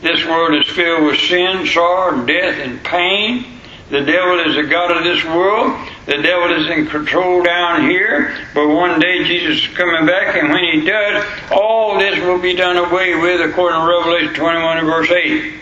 This 0.03 0.25
world 0.25 0.55
is 0.61 0.73
filled 0.73 1.05
with 1.05 1.19
sin, 1.19 1.67
sorrow, 1.67 2.25
death, 2.25 2.59
and 2.61 2.83
pain. 2.85 3.45
The 3.89 4.01
devil 4.01 4.41
is 4.41 4.57
the 4.57 4.65
God 4.65 4.97
of 4.97 5.05
this 5.05 5.25
world. 5.25 5.89
The 6.07 6.21
devil 6.21 6.61
is 6.61 6.69
in 6.77 6.89
control 6.89 7.43
down 7.45 7.89
here. 7.89 8.37
But 8.53 8.69
one 8.69 8.99
day 8.99 9.23
Jesus 9.25 9.65
is 9.65 9.77
coming 9.77 10.07
back, 10.07 10.37
and 10.37 10.51
when 10.51 10.65
he 10.65 10.85
does, 10.85 11.25
all 11.53 11.97
this 11.97 12.19
will 12.19 12.41
be 12.41 12.57
done 12.57 12.77
away 12.77 13.15
with 13.15 13.41
according 13.49 13.81
to 13.81 13.87
Revelation 13.87 14.35
21 14.35 14.79
and 14.79 14.87
verse 14.89 15.11
8. 15.11 15.55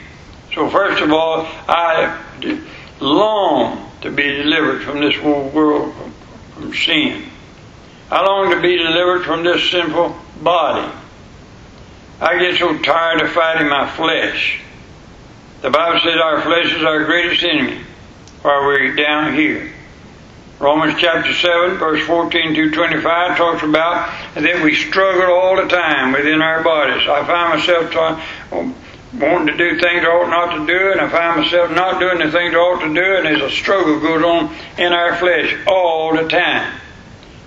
So 0.54 0.70
first 0.70 1.02
of 1.02 1.12
all, 1.12 1.46
I 1.68 2.18
long 3.00 3.90
to 4.00 4.10
be 4.10 4.22
delivered 4.22 4.82
from 4.84 5.00
this 5.00 5.16
whole 5.16 5.50
world, 5.50 5.94
from 6.54 6.72
sin. 6.72 7.26
I 8.10 8.24
long 8.24 8.52
to 8.52 8.62
be 8.62 8.78
delivered 8.78 9.24
from 9.24 9.44
this 9.44 9.70
sinful 9.70 10.16
body. 10.42 10.90
I 12.22 12.38
get 12.38 12.58
so 12.58 12.78
tired 12.78 13.20
of 13.20 13.32
fighting 13.32 13.68
my 13.68 13.86
flesh. 13.90 14.60
The 15.60 15.70
Bible 15.70 16.00
says 16.00 16.16
our 16.16 16.40
flesh 16.40 16.74
is 16.74 16.84
our 16.84 17.04
greatest 17.04 17.42
enemy 17.42 17.84
while 18.44 18.66
we're 18.66 18.94
down 18.94 19.34
here. 19.34 19.72
Romans 20.60 21.00
chapter 21.00 21.32
7, 21.32 21.78
verse 21.78 22.06
14 22.06 22.54
to 22.54 22.70
25 22.72 23.38
talks 23.38 23.62
about 23.62 24.12
that 24.34 24.62
we 24.62 24.74
struggle 24.74 25.34
all 25.34 25.56
the 25.56 25.66
time 25.66 26.12
within 26.12 26.42
our 26.42 26.62
bodies. 26.62 27.08
I 27.08 27.24
find 27.24 27.58
myself 27.58 27.94
wanting 29.14 29.46
to 29.46 29.56
do 29.56 29.80
things 29.80 30.04
I 30.04 30.08
ought 30.08 30.28
not 30.28 30.58
to 30.58 30.66
do, 30.66 30.92
and 30.92 31.00
I 31.00 31.08
find 31.08 31.40
myself 31.40 31.70
not 31.70 31.98
doing 31.98 32.18
the 32.18 32.30
things 32.30 32.54
I 32.54 32.58
ought 32.58 32.80
to 32.80 32.92
do, 32.92 33.16
and 33.16 33.24
there's 33.24 33.40
a 33.40 33.50
struggle 33.50 33.98
goes 33.98 34.22
on 34.22 34.54
in 34.76 34.92
our 34.92 35.16
flesh 35.16 35.56
all 35.66 36.14
the 36.14 36.28
time. 36.28 36.78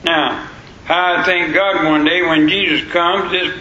Now, 0.03 0.49
I 0.89 1.21
thank 1.25 1.53
God 1.53 1.85
one 1.85 2.05
day 2.05 2.23
when 2.23 2.49
Jesus 2.49 2.91
comes, 2.91 3.31
this 3.31 3.55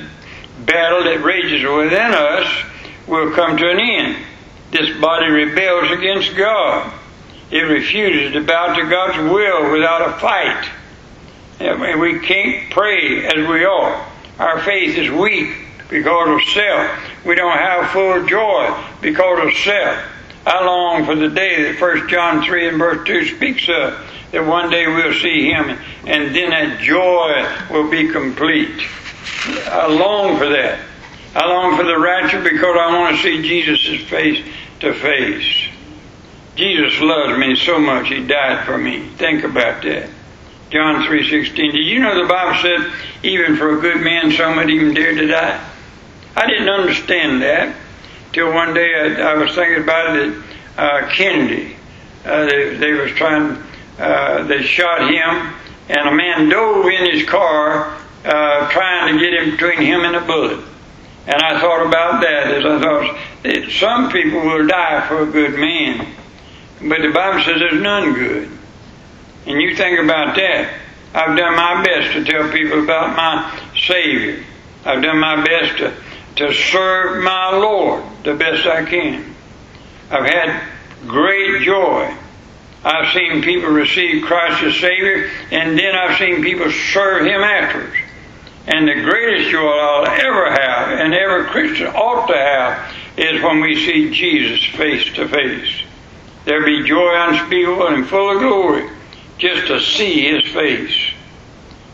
battle 0.65 1.05
that 1.05 1.23
rages 1.23 1.63
within 1.69 2.15
us 2.15 2.65
will 3.07 3.35
come 3.35 3.59
to 3.59 3.71
an 3.71 3.79
end. 3.79 4.25
This 4.71 4.99
body 4.99 5.31
rebels 5.31 5.91
against 5.91 6.35
God. 6.35 6.96
It 7.51 7.61
refuses 7.61 8.33
to 8.33 8.45
bow 8.45 8.75
to 8.75 8.89
God's 8.89 9.19
will 9.31 9.73
without 9.73 10.09
a 10.09 10.19
fight. 10.19 10.69
We 11.99 12.19
can't 12.21 12.71
pray 12.71 13.25
as 13.25 13.49
we 13.49 13.65
ought. 13.65 14.09
Our 14.39 14.61
faith 14.61 14.99
is 14.99 15.11
weak 15.11 15.57
because 15.89 16.29
of 16.29 16.49
self. 16.53 17.25
We 17.25 17.35
don't 17.35 17.57
have 17.57 17.91
full 17.91 18.27
joy 18.27 18.85
because 19.01 19.47
of 19.47 19.55
self. 19.63 20.05
I 20.45 20.65
long 20.65 21.05
for 21.05 21.15
the 21.15 21.29
day 21.29 21.73
that 21.73 21.81
1 21.81 22.09
John 22.09 22.45
3 22.45 22.69
and 22.69 22.79
verse 22.79 23.07
2 23.07 23.37
speaks 23.37 23.69
of, 23.69 23.99
that 24.33 24.45
one 24.45 24.71
day 24.71 24.87
we'll 24.87 25.15
see 25.15 25.51
Him 25.51 25.79
and 26.07 26.35
then 26.35 26.51
that 26.51 26.81
joy 26.83 27.47
will 27.71 27.91
be 27.91 28.09
complete. 28.09 28.81
I 29.67 29.87
long 29.87 30.37
for 30.37 30.49
that. 30.49 30.81
I 31.35 31.47
long 31.47 31.77
for 31.77 31.85
the 31.85 31.99
rapture 31.99 32.43
because 32.43 32.77
I 32.79 32.99
want 32.99 33.17
to 33.17 33.23
see 33.23 33.43
Jesus' 33.43 34.09
face 34.09 34.45
to 34.81 34.95
face. 34.95 35.66
Jesus 36.57 37.01
loves 37.01 37.39
me 37.39 37.55
so 37.55 37.79
much, 37.79 38.09
He 38.09 38.27
died 38.27 38.67
for 38.67 38.77
me. 38.77 39.09
Think 39.17 39.45
about 39.45 39.83
that. 39.83 40.09
John 40.71 41.05
3.16. 41.05 41.55
Did 41.55 41.75
you 41.75 42.01
know 42.01 42.21
the 42.21 42.29
Bible 42.29 42.61
said, 42.61 42.93
even 43.23 43.57
for 43.57 43.79
a 43.79 43.81
good 43.81 44.01
man, 44.03 44.33
some 44.33 44.57
would 44.57 44.69
even 44.69 44.95
dare 44.95 45.15
to 45.15 45.27
die? 45.27 45.65
I 46.35 46.47
didn't 46.47 46.69
understand 46.69 47.43
that 47.43 47.77
till 48.33 48.53
one 48.53 48.75
day 48.75 48.93
I, 48.95 49.33
I 49.33 49.35
was 49.35 49.55
thinking 49.55 49.83
about 49.83 50.17
it 50.17 50.35
uh, 50.77 51.09
Kennedy. 51.11 51.77
Uh, 52.25 52.47
they, 52.47 52.77
they 52.77 52.93
was 52.93 53.13
trying, 53.13 53.63
uh, 53.99 54.43
they 54.45 54.63
shot 54.63 55.11
him, 55.11 55.55
and 55.89 56.09
a 56.09 56.13
man 56.13 56.49
dove 56.49 56.87
in 56.87 57.13
his 57.13 57.29
car 57.29 57.97
uh, 58.25 58.71
trying 58.71 59.15
to 59.15 59.21
get 59.21 59.35
in 59.35 59.53
between 59.53 59.81
him 59.81 60.05
and 60.05 60.15
the 60.15 60.21
bullet. 60.21 60.59
And 61.27 61.37
I 61.43 61.61
thought 61.61 61.87
about 61.87 62.23
that 62.23 62.49
as 62.55 62.65
I 62.65 62.81
thought, 62.81 63.19
that 63.43 63.71
some 63.71 64.11
people 64.11 64.41
will 64.41 64.67
die 64.67 65.07
for 65.09 65.23
a 65.23 65.27
good 65.27 65.59
man, 65.59 66.07
but 66.81 67.01
the 67.01 67.11
Bible 67.13 67.43
says 67.45 67.59
there's 67.59 67.83
none 67.83 68.15
good. 68.15 68.51
And 69.47 69.61
you 69.61 69.77
think 69.77 69.99
about 70.01 70.37
that. 70.37 70.81
I've 71.15 71.37
done 71.37 71.57
my 71.57 71.83
best 71.83 72.13
to 72.13 72.25
tell 72.25 72.51
people 72.51 72.83
about 72.83 73.17
my 73.17 73.59
Savior. 73.77 74.45
I've 74.85 75.03
done 75.03 75.19
my 75.19 75.45
best 75.45 75.79
to 75.79 75.95
to 76.37 76.53
serve 76.53 77.23
my 77.23 77.51
Lord 77.57 78.05
the 78.23 78.35
best 78.35 78.67
I 78.67 78.85
can. 78.85 79.35
I've 80.11 80.27
had 80.27 80.63
great 81.07 81.63
joy. 81.63 82.15
I've 82.85 83.13
seen 83.13 83.43
people 83.43 83.71
receive 83.71 84.25
Christ 84.25 84.63
as 84.63 84.77
Savior, 84.77 85.31
and 85.51 85.77
then 85.77 85.95
I've 85.95 86.19
seen 86.19 86.43
people 86.43 86.71
serve 86.71 87.27
Him 87.27 87.43
afterwards. 87.43 87.97
And 88.69 88.87
the 88.87 88.95
greatest 88.95 89.51
joy 89.51 89.67
I'll 89.67 90.07
ever 90.07 90.51
have, 90.51 91.01
and 91.01 91.15
every 91.15 91.47
Christian 91.47 91.89
ought 91.89 92.27
to 92.27 92.37
have, 92.37 92.95
is 93.17 93.43
when 93.43 93.61
we 93.61 93.75
see 93.75 94.11
Jesus 94.11 94.65
face 94.77 95.13
to 95.15 95.27
face. 95.27 95.83
There'll 96.47 96.65
be 96.65 96.89
joy 96.89 97.13
unspeakable 97.13 97.89
and 97.89 98.07
full 98.07 98.31
of 98.31 98.39
glory 98.39 98.89
just 99.37 99.67
to 99.67 99.81
see 99.81 100.31
His 100.31 100.45
face. 100.53 100.97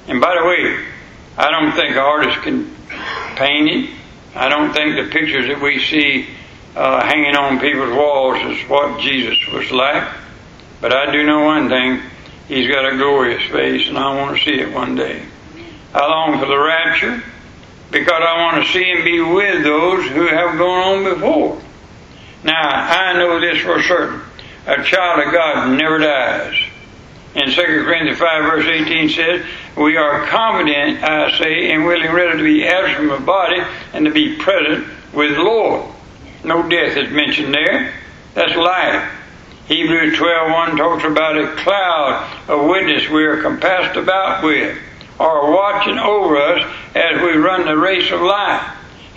And 0.07 0.21
by 0.21 0.37
the 0.39 0.47
way, 0.47 0.85
I 1.39 1.51
don't 1.51 1.73
think 1.73 1.97
artists 1.97 2.43
can 2.43 2.71
paint 3.37 3.71
it. 3.71 3.91
I 4.35 4.51
don't 4.51 4.75
think 4.75 4.97
the 4.97 5.11
pictures 5.11 5.47
that 5.47 5.63
we 5.63 5.83
see 5.83 6.29
uh, 6.77 7.03
hanging 7.03 7.35
on 7.35 7.61
people's 7.61 7.97
walls 7.97 8.43
is 8.43 8.69
what 8.69 9.01
Jesus 9.01 9.39
was 9.51 9.71
like. 9.71 10.07
But 10.83 10.93
I 10.93 11.11
do 11.11 11.25
know 11.25 11.45
one 11.45 11.71
thing. 11.71 12.03
He's 12.47 12.69
got 12.69 12.93
a 12.93 12.97
glorious 12.99 13.43
face, 13.51 13.89
and 13.89 13.97
I 13.97 14.15
want 14.15 14.37
to 14.37 14.45
see 14.45 14.61
it 14.61 14.75
one 14.75 14.95
day. 14.97 15.25
I 15.95 16.07
long 16.07 16.39
for 16.39 16.47
the 16.47 16.59
rapture 16.59 17.23
because 17.91 18.23
I 18.23 18.43
want 18.43 18.67
to 18.67 18.71
see 18.71 18.91
and 18.91 19.03
be 19.03 19.21
with 19.23 19.63
those 19.65 20.07
who 20.09 20.27
have 20.27 20.59
gone 20.59 21.07
on 21.07 21.15
before. 21.15 21.63
Now, 22.45 22.69
I 22.69 23.15
know 23.15 23.41
this 23.41 23.63
for 23.63 23.81
certain. 23.83 24.21
A 24.67 24.83
child 24.85 25.27
of 25.27 25.33
God 25.33 25.77
never 25.77 25.99
dies. 25.99 26.55
In 27.35 27.51
2 27.51 27.55
Corinthians 27.55 28.19
5 28.19 28.45
verse 28.45 28.67
18 28.67 29.09
says, 29.09 29.47
We 29.77 29.97
are 29.97 30.27
confident, 30.27 31.03
I 31.03 31.37
say, 31.39 31.73
and 31.73 31.85
willing 31.85 32.13
rather 32.13 32.37
to 32.37 32.45
be 32.45 32.67
absent 32.67 32.97
from 32.97 33.09
the 33.09 33.27
body 33.27 33.61
and 33.93 34.05
to 34.05 34.13
be 34.13 34.37
present 34.37 34.87
with 35.13 35.35
the 35.35 35.43
Lord. 35.43 35.91
No 36.45 36.69
death 36.69 36.97
is 36.97 37.11
mentioned 37.11 37.55
there. 37.55 37.95
That's 38.35 38.55
life. 38.55 39.11
Hebrews 39.67 40.19
12.1 40.19 40.77
talks 40.77 41.05
about 41.05 41.39
a 41.39 41.57
cloud 41.57 42.49
of 42.49 42.67
witness 42.67 43.09
we 43.09 43.25
are 43.25 43.41
compassed 43.41 43.97
about 43.97 44.45
with, 44.45 44.79
or 45.19 45.53
watching 45.53 45.99
over 45.99 46.37
us 46.37 46.71
as 46.95 47.21
we 47.23 47.33
run 47.33 47.65
the 47.65 47.77
race 47.77 48.11
of 48.13 48.21
life. 48.21 48.77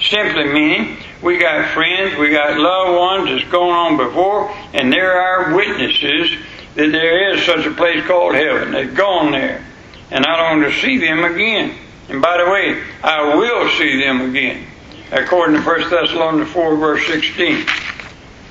Simply 0.09 0.45
meaning 0.45 0.97
we 1.21 1.39
got 1.39 1.73
friends, 1.73 2.17
we 2.17 2.29
got 2.29 2.59
loved 2.59 2.99
ones 2.99 3.29
that's 3.29 3.51
going 3.51 3.71
on 3.71 3.97
before, 3.97 4.51
and 4.73 4.91
they're 4.91 5.19
our 5.19 5.55
witnesses 5.55 6.31
that 6.75 6.91
there 6.91 7.33
is 7.33 7.43
such 7.45 7.65
a 7.65 7.71
place 7.71 8.05
called 8.05 8.35
heaven. 8.35 8.71
They've 8.71 8.93
gone 8.93 9.31
there. 9.31 9.65
And 10.11 10.25
I 10.25 10.41
long 10.41 10.61
to 10.61 10.71
see 10.79 10.99
them 10.99 11.23
again. 11.23 11.75
And 12.09 12.21
by 12.21 12.37
the 12.37 12.49
way, 12.49 12.83
I 13.03 13.35
will 13.35 13.69
see 13.77 13.99
them 13.99 14.29
again. 14.29 14.67
According 15.11 15.55
to 15.55 15.61
1 15.63 15.89
Thessalonians 15.89 16.51
4 16.51 16.75
verse 16.75 17.07
16. 17.07 17.65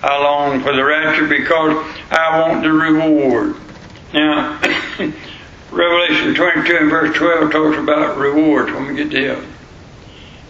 I 0.03 0.23
long 0.23 0.61
for 0.61 0.75
the 0.75 0.85
rapture 0.85 1.27
because 1.27 1.77
I 2.11 2.41
want 2.41 2.63
the 2.63 2.73
reward. 2.73 3.57
Now, 4.13 4.61
Revelation 5.71 6.35
22 6.35 6.77
and 6.77 6.91
verse 6.91 7.17
12 7.17 7.53
talks 7.53 7.79
about 7.79 8.19
rewards 8.19 8.73
when 8.73 8.89
we 8.89 8.97
get 8.97 9.11
to 9.13 9.29
heaven. 9.29 9.54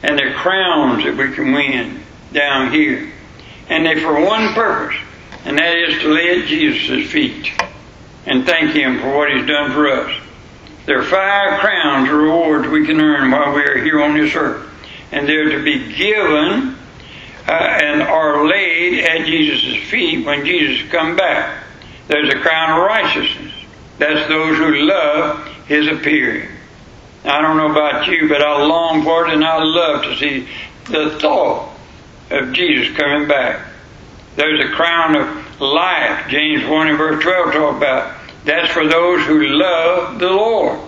And 0.04 0.18
the 0.18 0.34
crowns 0.37 1.02
that 1.04 1.16
we 1.16 1.34
can 1.34 1.52
win 1.52 2.02
down 2.30 2.70
here. 2.70 3.11
And 3.70 3.87
they 3.87 3.99
for 3.99 4.20
one 4.20 4.52
purpose, 4.52 5.00
and 5.46 5.56
that 5.58 5.75
is 5.78 5.99
to 6.02 6.08
lay 6.08 6.42
at 6.42 6.46
Jesus' 6.46 7.11
feet 7.11 7.50
and 8.26 8.44
thank 8.44 8.73
Him 8.73 9.00
for 9.00 9.16
what 9.16 9.32
He's 9.32 9.46
done 9.46 9.73
for 9.73 9.88
us. 9.88 10.20
There 10.84 10.99
are 10.99 11.04
five 11.04 11.61
crowns 11.61 12.11
or 12.11 12.18
rewards 12.18 12.68
we 12.68 12.84
can 12.84 13.00
earn 13.00 13.30
while 13.30 13.54
we 13.54 13.62
are 13.62 13.82
here 13.82 14.02
on 14.02 14.14
this 14.14 14.34
earth, 14.34 14.68
and 15.11 15.26
they're 15.26 15.56
to 15.56 15.64
be 15.64 15.94
given 15.94 16.76
uh, 17.49 17.52
and 17.52 18.02
are 18.02 18.46
laid 18.46 19.04
at 19.04 19.25
Jesus' 19.25 19.88
feet 19.88 20.26
when 20.26 20.44
Jesus 20.44 20.87
comes 20.90 21.16
back. 21.16 21.64
There's 22.08 22.28
a 22.28 22.40
crown 22.40 22.78
of 22.78 22.87
righteousness. 22.87 23.54
That's 23.96 24.28
those 24.28 24.58
who 24.58 24.75
love 24.82 25.46
His 25.66 25.87
appearing. 25.87 26.50
I 27.25 27.40
don't 27.40 27.57
know 27.57 27.71
about 27.71 28.07
you, 28.07 28.28
but 28.28 28.43
I 28.43 28.62
long 28.64 29.02
for 29.02 29.26
it 29.26 29.33
and 29.33 29.43
I 29.43 29.62
love 29.62 30.02
to 30.04 30.16
see 30.16 30.47
the 30.90 31.19
thought 31.19 31.75
of 32.31 32.52
Jesus 32.52 32.95
coming 32.97 33.26
back. 33.26 33.66
There's 34.37 34.61
a 34.61 34.75
crown 34.75 35.16
of 35.16 35.61
life. 35.61 36.28
James 36.28 36.69
1 36.69 36.88
and 36.88 36.99
verse 36.99 37.23
12 37.23 37.52
talk 37.52 37.76
about. 37.76 38.14
That's 38.45 38.71
for 38.73 38.87
those 38.87 39.25
who 39.26 39.47
love 39.47 40.19
the 40.19 40.28
Lord. 40.28 40.81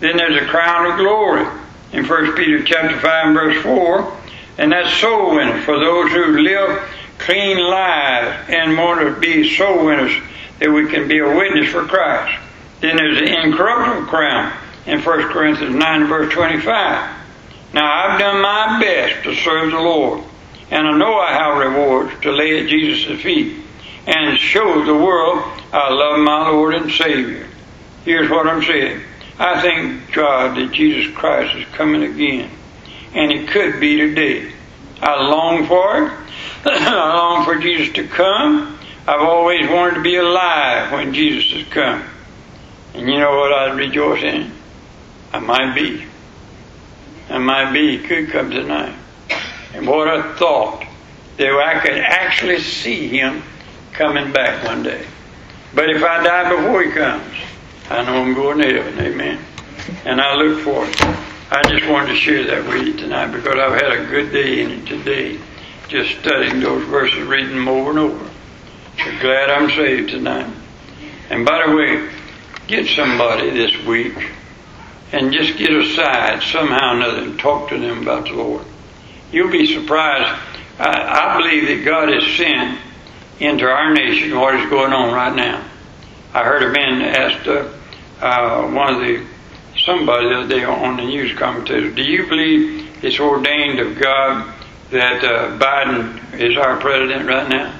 Then 0.00 0.16
there's 0.16 0.42
a 0.42 0.46
crown 0.46 0.90
of 0.90 0.98
glory 0.98 1.46
in 1.92 2.06
1 2.06 2.36
Peter 2.36 2.64
chapter 2.64 2.98
5 2.98 3.26
and 3.26 3.34
verse 3.34 3.62
4. 3.62 4.16
And 4.56 4.72
that's 4.72 4.94
soul 4.94 5.34
winners 5.34 5.64
for 5.64 5.78
those 5.78 6.10
who 6.12 6.38
live 6.38 6.88
clean 7.18 7.58
lives 7.58 8.48
and 8.48 8.78
want 8.78 9.00
to 9.00 9.20
be 9.20 9.54
soul 9.54 9.84
winners 9.84 10.12
that 10.60 10.70
we 10.70 10.88
can 10.88 11.08
be 11.08 11.18
a 11.18 11.36
witness 11.36 11.70
for 11.70 11.84
Christ. 11.84 12.40
Then 12.80 12.96
there's 12.96 13.18
the 13.18 13.42
incorruptible 13.42 14.06
crown 14.06 14.56
in 14.88 15.02
1 15.02 15.28
Corinthians 15.28 15.76
9 15.76 16.06
verse 16.06 16.32
25. 16.32 16.64
Now 17.74 17.92
I've 17.92 18.18
done 18.18 18.40
my 18.40 18.80
best 18.80 19.22
to 19.24 19.34
serve 19.34 19.70
the 19.70 19.78
Lord, 19.78 20.24
and 20.70 20.88
I 20.88 20.96
know 20.96 21.18
I 21.18 21.32
have 21.32 21.58
rewards 21.58 22.20
to 22.22 22.32
lay 22.32 22.60
at 22.62 22.68
Jesus' 22.68 23.20
feet 23.22 23.58
and 24.06 24.38
show 24.38 24.84
the 24.84 24.94
world 24.94 25.44
I 25.72 25.92
love 25.92 26.20
my 26.20 26.48
Lord 26.48 26.74
and 26.74 26.90
Savior. 26.90 27.46
Here's 28.06 28.30
what 28.30 28.46
I'm 28.46 28.62
saying. 28.62 29.02
I 29.38 29.60
thank 29.60 30.12
God 30.12 30.56
that 30.56 30.72
Jesus 30.72 31.14
Christ 31.14 31.54
is 31.54 31.66
coming 31.74 32.02
again, 32.04 32.50
and 33.12 33.30
it 33.30 33.48
could 33.48 33.78
be 33.78 33.98
today. 33.98 34.50
I 35.02 35.22
long 35.22 35.66
for 35.66 36.06
it. 36.06 36.12
I 36.64 37.14
long 37.14 37.44
for 37.44 37.56
Jesus 37.56 37.94
to 37.96 38.08
come. 38.08 38.78
I've 39.06 39.20
always 39.20 39.68
wanted 39.68 39.96
to 39.96 40.02
be 40.02 40.16
alive 40.16 40.92
when 40.92 41.12
Jesus 41.12 41.52
has 41.52 41.68
come. 41.68 42.04
And 42.94 43.08
you 43.08 43.18
know 43.18 43.36
what 43.36 43.52
I 43.52 43.72
rejoice 43.74 44.22
in? 44.22 44.57
I 45.32 45.38
might 45.40 45.74
be. 45.74 46.04
I 47.28 47.38
might 47.38 47.72
be. 47.72 47.98
Could 47.98 48.30
come 48.30 48.50
tonight. 48.50 48.94
And 49.74 49.86
what 49.86 50.08
a 50.08 50.34
thought 50.34 50.84
that 51.36 51.52
I 51.52 51.80
could 51.80 51.98
actually 51.98 52.60
see 52.60 53.08
him 53.08 53.42
coming 53.92 54.32
back 54.32 54.64
one 54.64 54.82
day. 54.82 55.04
But 55.74 55.90
if 55.90 56.02
I 56.02 56.22
die 56.24 56.56
before 56.56 56.82
he 56.82 56.90
comes, 56.90 57.34
I 57.90 58.04
know 58.04 58.22
I'm 58.22 58.34
going 58.34 58.58
to 58.58 58.66
heaven. 58.66 58.98
Amen. 58.98 59.44
And 60.04 60.20
I 60.20 60.34
look 60.36 60.64
forward. 60.64 60.94
I 61.50 61.62
just 61.68 61.88
wanted 61.88 62.08
to 62.08 62.16
share 62.16 62.44
that 62.44 62.66
with 62.68 62.86
you 62.86 62.96
tonight 62.96 63.28
because 63.28 63.58
I've 63.58 63.80
had 63.80 63.92
a 63.92 64.06
good 64.06 64.32
day 64.32 64.62
in 64.62 64.70
it 64.70 64.86
today, 64.86 65.38
just 65.88 66.20
studying 66.20 66.60
those 66.60 66.84
verses, 66.84 67.26
reading 67.26 67.54
them 67.54 67.68
over 67.68 67.90
and 67.90 67.98
over. 67.98 68.30
So 68.98 69.18
glad 69.20 69.50
I'm 69.50 69.70
saved 69.70 70.10
tonight. 70.10 70.52
And 71.30 71.46
by 71.46 71.66
the 71.66 71.76
way, 71.76 72.10
get 72.66 72.86
somebody 72.88 73.50
this 73.50 73.84
week 73.86 74.14
and 75.12 75.32
just 75.32 75.58
get 75.58 75.72
aside 75.72 76.42
somehow 76.42 76.92
or 76.92 76.96
another 76.96 77.22
and 77.22 77.38
talk 77.38 77.70
to 77.70 77.78
them 77.78 78.02
about 78.02 78.24
the 78.26 78.32
Lord. 78.32 78.64
You'll 79.32 79.50
be 79.50 79.66
surprised. 79.66 80.40
I, 80.78 81.34
I 81.34 81.38
believe 81.38 81.66
that 81.68 81.84
God 81.84 82.08
has 82.08 82.24
sent 82.36 82.78
into 83.40 83.64
our 83.64 83.92
nation 83.94 84.38
what 84.38 84.54
is 84.54 84.68
going 84.68 84.92
on 84.92 85.14
right 85.14 85.34
now. 85.34 85.64
I 86.34 86.44
heard 86.44 86.62
a 86.62 86.72
man 86.72 87.02
asked 87.02 87.46
uh, 87.46 87.68
uh, 88.20 88.70
one 88.70 88.94
of 88.94 89.00
the 89.00 89.26
somebody 89.84 90.28
the 90.28 90.40
other 90.40 90.48
day 90.48 90.64
on 90.64 90.96
the 90.96 91.04
news 91.04 91.36
commentator, 91.38 91.90
"Do 91.90 92.02
you 92.02 92.26
believe 92.26 93.04
it's 93.04 93.18
ordained 93.18 93.78
of 93.78 93.98
God 93.98 94.54
that 94.90 95.24
uh, 95.24 95.58
Biden 95.58 96.34
is 96.38 96.56
our 96.56 96.78
president 96.80 97.26
right 97.26 97.48
now?" 97.48 97.78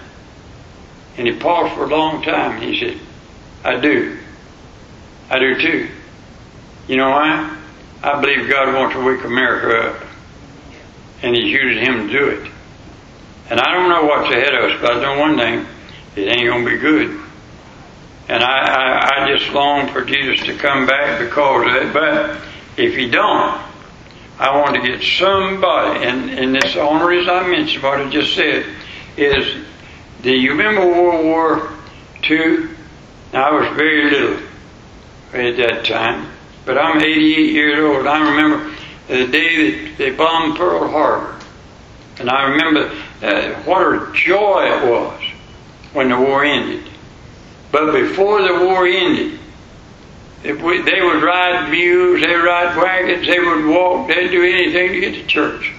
And 1.16 1.26
he 1.26 1.34
paused 1.34 1.74
for 1.74 1.84
a 1.84 1.88
long 1.88 2.22
time. 2.22 2.52
And 2.52 2.64
he 2.64 2.78
said, 2.80 3.00
"I 3.64 3.80
do. 3.80 4.18
I 5.28 5.38
do 5.38 5.60
too. 5.60 5.88
You 6.88 6.96
know 6.96 7.10
why? 7.10 7.56
I 8.02 8.20
believe 8.20 8.48
God 8.48 8.74
wants 8.74 8.94
to 8.94 9.04
wake 9.04 9.22
America 9.22 9.90
up, 9.90 10.06
and 11.22 11.36
He's 11.36 11.52
using 11.52 11.84
Him 11.84 12.08
to 12.08 12.12
do 12.12 12.28
it. 12.28 12.50
And 13.50 13.60
I 13.60 13.74
don't 13.74 13.90
know 13.90 14.04
what's 14.06 14.34
ahead 14.34 14.54
of 14.54 14.70
us, 14.70 14.80
but 14.80 14.96
I 14.96 15.02
know 15.02 15.20
one 15.20 15.36
thing: 15.36 15.66
it 16.16 16.32
ain't 16.32 16.48
going 16.48 16.64
to 16.64 16.70
be 16.70 16.78
good. 16.78 17.20
And 18.28 18.42
I, 18.42 18.58
I, 18.66 19.24
I 19.24 19.36
just 19.36 19.52
long 19.52 19.88
for 19.88 20.02
Jesus 20.02 20.46
to 20.46 20.56
come 20.56 20.86
back 20.86 21.18
because 21.18 21.66
of 21.66 21.74
it. 21.74 21.92
But 21.92 22.40
if 22.78 22.96
He 22.96 23.10
don't, 23.10 23.60
I 24.38 24.56
want 24.56 24.76
to 24.76 24.80
get 24.80 25.02
somebody, 25.02 26.04
and, 26.04 26.30
and 26.30 26.54
this 26.54 26.74
only 26.76 27.16
reason 27.16 27.34
I 27.34 27.46
mentioned 27.48 27.82
what 27.82 28.00
I 28.00 28.08
just 28.08 28.34
said 28.34 28.64
is, 29.16 29.62
do 30.22 30.30
you 30.30 30.52
remember 30.52 30.86
World 30.86 31.24
War 31.24 31.72
II? 32.30 32.68
I 33.34 33.50
was 33.50 33.76
very 33.76 34.10
little 34.10 34.42
at 35.34 35.56
that 35.56 35.84
time, 35.84 36.30
but 36.68 36.76
I'm 36.76 37.00
88 37.00 37.50
years 37.50 37.80
old. 37.80 38.06
I 38.06 38.28
remember 38.28 38.76
the 39.08 39.26
day 39.26 39.86
that 39.86 39.96
they 39.96 40.10
bombed 40.10 40.58
Pearl 40.58 40.86
Harbor, 40.86 41.40
and 42.18 42.28
I 42.28 42.42
remember 42.50 42.94
uh, 43.22 43.54
what 43.62 43.80
a 43.80 44.12
joy 44.12 44.66
it 44.66 44.86
was 44.86 45.18
when 45.94 46.10
the 46.10 46.18
war 46.18 46.44
ended. 46.44 46.84
But 47.72 47.92
before 47.92 48.42
the 48.42 48.66
war 48.66 48.86
ended, 48.86 49.40
we, 50.44 50.82
they 50.82 51.00
would 51.00 51.22
ride 51.22 51.70
mules, 51.70 52.20
they 52.20 52.36
would 52.36 52.44
ride 52.44 52.76
wagons, 52.76 53.26
they 53.26 53.40
would 53.40 53.64
walk, 53.64 54.08
they'd 54.08 54.28
do 54.28 54.44
anything 54.44 54.92
to 54.92 55.00
get 55.00 55.14
to 55.14 55.26
church. 55.26 55.72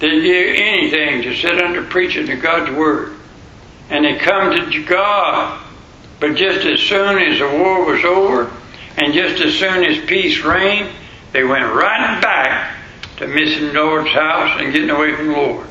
They'd 0.00 0.22
do 0.22 0.54
anything 0.56 1.22
to 1.22 1.36
sit 1.36 1.62
under 1.62 1.84
preaching 1.84 2.28
of 2.28 2.42
God's 2.42 2.76
Word. 2.76 3.14
And 3.90 4.04
they 4.04 4.18
come 4.18 4.72
to 4.72 4.84
God. 4.84 5.64
But 6.18 6.34
just 6.34 6.66
as 6.66 6.80
soon 6.80 7.16
as 7.18 7.38
the 7.38 7.46
war 7.46 7.84
was 7.84 8.04
over, 8.04 8.50
and 9.00 9.14
just 9.14 9.42
as 9.42 9.54
soon 9.54 9.82
as 9.82 10.04
peace 10.04 10.44
reigned, 10.44 10.90
they 11.32 11.42
went 11.42 11.64
right 11.64 12.20
back 12.20 12.76
to 13.16 13.26
missing 13.26 13.68
the 13.68 13.72
Lord's 13.72 14.10
house 14.10 14.60
and 14.60 14.74
getting 14.74 14.90
away 14.90 15.16
from 15.16 15.28
the 15.28 15.32
Lord. 15.32 15.66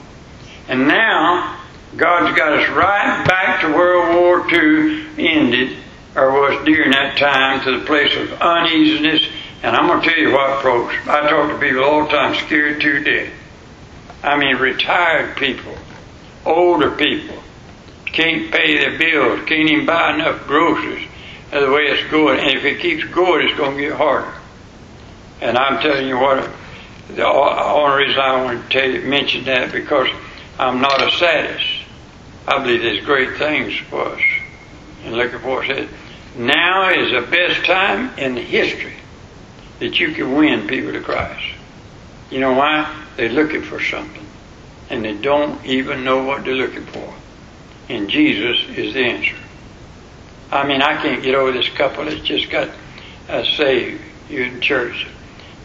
And 0.67 0.87
now, 0.87 1.59
God's 1.95 2.35
got 2.35 2.53
us 2.53 2.67
right 2.69 3.23
back 3.27 3.61
to 3.61 3.71
World 3.71 4.15
War 4.15 4.51
II 4.51 5.05
ended, 5.19 5.77
or 6.15 6.31
was 6.31 6.65
during 6.65 6.89
that 6.89 7.17
time, 7.19 7.63
to 7.65 7.79
the 7.79 7.85
place 7.85 8.15
of 8.15 8.33
uneasiness. 8.41 9.21
And 9.61 9.75
I'm 9.75 9.85
going 9.85 10.01
to 10.01 10.09
tell 10.09 10.17
you 10.17 10.31
what, 10.31 10.63
folks, 10.63 10.95
I 11.07 11.29
talk 11.29 11.51
to 11.51 11.59
people 11.59 11.83
all 11.83 12.05
the 12.05 12.09
time 12.09 12.33
scared 12.47 12.81
to 12.81 13.03
death. 13.03 13.33
I 14.23 14.37
mean, 14.37 14.55
retired 14.55 15.37
people, 15.37 15.75
older 16.45 16.89
people, 16.89 17.37
can't 18.07 18.51
pay 18.51 18.75
their 18.75 18.97
bills, 18.97 19.47
can't 19.47 19.69
even 19.69 19.85
buy 19.85 20.15
enough 20.15 20.47
groceries 20.47 21.08
the 21.51 21.71
way 21.71 21.83
it's 21.83 22.09
going. 22.11 22.39
And 22.39 22.51
if 22.51 22.63
it 22.63 22.79
keeps 22.79 23.03
going, 23.05 23.47
it's 23.47 23.57
going 23.57 23.75
to 23.77 23.81
get 23.81 23.93
harder. 23.93 24.33
And 25.41 25.57
I'm 25.57 25.81
telling 25.81 26.07
you 26.07 26.17
what, 26.17 26.49
the 27.15 27.25
only 27.25 28.05
reason 28.05 28.19
I 28.19 28.43
want 28.43 28.71
to 28.71 28.87
you, 28.87 29.01
mention 29.09 29.45
that 29.45 29.71
because 29.71 30.09
I'm 30.59 30.81
not 30.81 31.01
a 31.01 31.11
sadist. 31.11 31.65
I 32.47 32.61
believe 32.61 32.81
there's 32.81 33.05
great 33.05 33.37
things 33.37 33.75
for 33.89 34.01
us. 34.09 34.21
And 35.03 35.15
look 35.15 35.33
at 35.33 35.43
what 35.43 35.69
it 35.69 35.89
said. 35.89 35.89
Now 36.37 36.89
is 36.89 37.11
the 37.11 37.29
best 37.31 37.65
time 37.65 38.17
in 38.19 38.35
history 38.35 38.93
that 39.79 39.99
you 39.99 40.13
can 40.13 40.35
win 40.35 40.67
people 40.67 40.91
to 40.91 41.01
Christ. 41.01 41.45
You 42.29 42.41
know 42.41 42.53
why? 42.53 43.05
They're 43.15 43.29
looking 43.29 43.61
for 43.61 43.81
something. 43.81 44.25
And 44.89 45.05
they 45.05 45.15
don't 45.15 45.63
even 45.65 46.03
know 46.03 46.23
what 46.23 46.43
they're 46.43 46.55
looking 46.55 46.85
for. 46.85 47.13
And 47.87 48.09
Jesus 48.09 48.59
is 48.77 48.93
the 48.93 49.03
answer. 49.03 49.35
I 50.51 50.65
mean, 50.67 50.81
I 50.81 51.01
can't 51.01 51.21
get 51.21 51.35
over 51.35 51.51
this 51.51 51.69
couple 51.69 52.05
that 52.05 52.23
just 52.23 52.49
got 52.49 52.69
uh, 53.27 53.43
saved 53.43 54.01
here 54.27 54.45
in 54.45 54.61
church. 54.61 55.07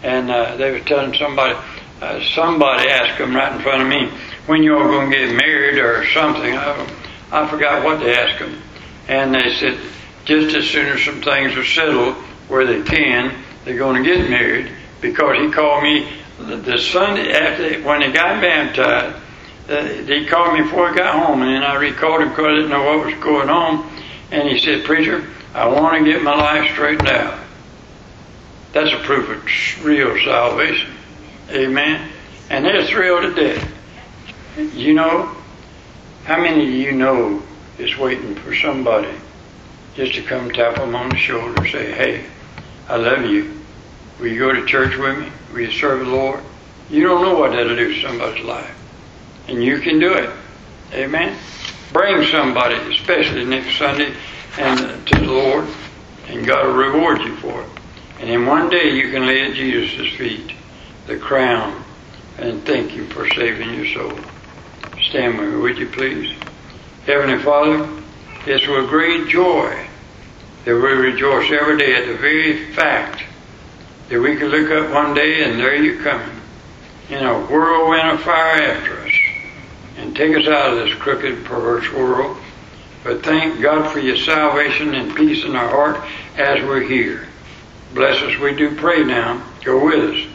And 0.02 0.30
uh, 0.30 0.56
they 0.56 0.70
were 0.70 0.80
telling 0.80 1.14
somebody, 1.14 1.58
uh, 2.00 2.22
somebody 2.34 2.88
asked 2.88 3.18
them 3.18 3.34
right 3.34 3.54
in 3.54 3.62
front 3.62 3.82
of 3.82 3.88
me, 3.88 4.10
when 4.46 4.62
you 4.62 4.76
all 4.76 4.84
going 4.84 5.10
to 5.10 5.16
get 5.16 5.34
married 5.34 5.78
or 5.78 6.06
something. 6.08 6.54
I, 6.54 6.86
I 7.32 7.48
forgot 7.48 7.84
what 7.84 8.00
they 8.00 8.14
asked 8.14 8.38
them. 8.38 8.60
And 9.08 9.34
they 9.34 9.54
said, 9.54 9.78
just 10.24 10.54
as 10.56 10.68
soon 10.68 10.86
as 10.86 11.02
some 11.02 11.22
things 11.22 11.56
are 11.56 11.64
settled 11.64 12.14
where 12.48 12.66
they 12.66 12.82
can, 12.82 13.34
they're 13.64 13.78
going 13.78 14.02
to 14.02 14.08
get 14.08 14.28
married 14.28 14.70
because 15.00 15.38
he 15.38 15.50
called 15.50 15.82
me 15.82 16.08
the, 16.38 16.78
Sunday 16.78 17.32
after 17.32 17.82
when 17.82 18.00
they 18.00 18.12
got 18.12 18.40
baptized. 18.40 19.22
Uh, 19.68 19.82
he 20.04 20.26
called 20.26 20.52
me 20.54 20.62
before 20.62 20.90
I 20.90 20.94
got 20.94 21.24
home, 21.24 21.40
and 21.40 21.54
then 21.54 21.62
I 21.62 21.76
recalled 21.76 22.20
him 22.20 22.28
because 22.30 22.44
I 22.44 22.54
didn't 22.54 22.70
know 22.70 22.84
what 22.84 23.06
was 23.06 23.14
going 23.14 23.48
on. 23.48 23.93
And 24.30 24.48
he 24.48 24.58
said, 24.58 24.84
Preacher, 24.84 25.28
I 25.54 25.66
want 25.68 25.98
to 25.98 26.12
get 26.12 26.22
my 26.22 26.34
life 26.34 26.70
straightened 26.72 27.08
out. 27.08 27.40
That's 28.72 28.92
a 28.92 28.98
proof 29.04 29.28
of 29.30 29.84
real 29.84 30.16
salvation. 30.24 30.92
Amen. 31.50 32.10
And 32.50 32.64
they're 32.64 32.84
thrilled 32.84 33.22
to 33.22 33.34
death. 33.34 33.70
You 34.74 34.94
know, 34.94 35.36
how 36.24 36.40
many 36.40 36.64
of 36.64 36.70
you 36.70 36.92
know 36.92 37.42
is 37.78 37.96
waiting 37.96 38.34
for 38.34 38.54
somebody 38.54 39.12
just 39.94 40.14
to 40.14 40.22
come 40.22 40.50
tap 40.50 40.76
them 40.76 40.94
on 40.94 41.08
the 41.10 41.16
shoulder 41.16 41.54
and 41.62 41.70
say, 41.70 41.92
Hey, 41.92 42.24
I 42.88 42.96
love 42.96 43.24
you. 43.24 43.60
Will 44.18 44.28
you 44.28 44.38
go 44.38 44.52
to 44.52 44.66
church 44.66 44.96
with 44.96 45.18
me? 45.18 45.28
Will 45.52 45.60
you 45.60 45.70
serve 45.70 46.00
the 46.00 46.12
Lord? 46.12 46.40
You 46.90 47.02
don't 47.04 47.22
know 47.22 47.38
what 47.38 47.52
that'll 47.52 47.76
do 47.76 47.94
to 47.94 48.00
somebody's 48.00 48.44
life. 48.44 48.74
And 49.48 49.62
you 49.62 49.78
can 49.80 49.98
do 49.98 50.14
it. 50.14 50.30
Amen. 50.92 51.36
Bring 51.94 52.26
somebody, 52.26 52.74
especially 52.92 53.44
next 53.44 53.78
Sunday, 53.78 54.12
and 54.58 55.06
to 55.06 55.14
the 55.20 55.32
Lord, 55.32 55.64
and 56.26 56.44
God 56.44 56.66
will 56.66 56.74
reward 56.74 57.20
you 57.20 57.36
for 57.36 57.62
it. 57.62 57.68
And 58.18 58.28
in 58.28 58.46
one 58.46 58.68
day 58.68 58.90
you 58.90 59.12
can 59.12 59.28
lay 59.28 59.48
at 59.48 59.54
Jesus' 59.54 60.12
feet 60.16 60.50
the 61.06 61.16
crown 61.16 61.84
and 62.36 62.64
thank 62.64 62.90
Him 62.90 63.06
for 63.10 63.28
saving 63.30 63.72
your 63.74 63.86
soul. 63.94 64.18
Stand 65.08 65.38
with 65.38 65.50
me, 65.50 65.56
would 65.60 65.78
you 65.78 65.88
please? 65.88 66.36
Heavenly 67.06 67.38
Father, 67.38 67.88
it's 68.44 68.66
with 68.66 68.88
great 68.88 69.28
joy 69.28 69.86
that 70.64 70.74
we 70.74 70.80
rejoice 70.80 71.48
every 71.52 71.78
day 71.78 71.94
at 71.94 72.08
the 72.08 72.16
very 72.16 72.72
fact 72.72 73.22
that 74.08 74.20
we 74.20 74.34
can 74.34 74.48
look 74.48 74.68
up 74.72 74.92
one 74.92 75.14
day 75.14 75.44
and 75.44 75.60
there 75.60 75.76
you 75.76 76.02
come 76.02 76.28
in 77.08 77.24
a 77.24 77.40
whirlwind 77.46 78.08
of 78.08 78.20
fire 78.20 78.62
after 78.62 78.98
us 79.02 79.03
and 80.04 80.14
take 80.14 80.36
us 80.36 80.46
out 80.46 80.70
of 80.70 80.78
this 80.78 80.94
crooked, 80.98 81.44
perverse 81.46 81.90
world. 81.90 82.36
But 83.02 83.22
thank 83.22 83.60
God 83.62 83.90
for 83.90 84.00
your 84.00 84.18
salvation 84.18 84.94
and 84.94 85.16
peace 85.16 85.44
in 85.44 85.56
our 85.56 85.68
heart 85.68 85.96
as 86.36 86.62
we're 86.62 86.82
here. 86.82 87.26
Bless 87.94 88.20
us, 88.22 88.38
we 88.38 88.54
do 88.54 88.76
pray 88.76 89.02
now. 89.02 89.42
Go 89.64 89.82
with 89.82 90.10
us. 90.10 90.26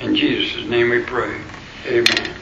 In 0.00 0.16
Jesus' 0.16 0.66
name 0.66 0.88
we 0.88 1.02
pray. 1.02 1.38
Amen. 1.84 2.36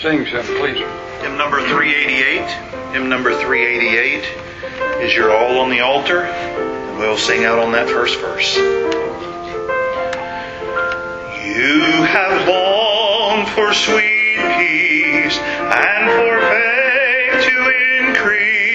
Sing 0.00 0.24
something, 0.26 0.56
please. 0.56 0.78
Hymn 1.20 1.36
number 1.36 1.60
388. 1.66 2.92
Hymn 2.92 3.08
number 3.08 3.34
388 3.34 5.02
is 5.02 5.16
You're 5.16 5.36
All 5.36 5.58
on 5.58 5.70
the 5.70 5.80
Altar. 5.80 6.22
And 6.22 6.98
we'll 6.98 7.18
sing 7.18 7.44
out 7.44 7.58
on 7.58 7.72
that 7.72 7.88
first 7.88 8.20
verse. 8.20 8.56
You 11.56 11.80
have 12.04 12.46
longed 12.46 13.48
for 13.48 13.74
sweet 13.74 14.13
peace 14.56 15.38
and 15.38 16.10
for 16.18 16.40
faith 16.48 17.44
to 17.48 18.08
increase. 18.08 18.53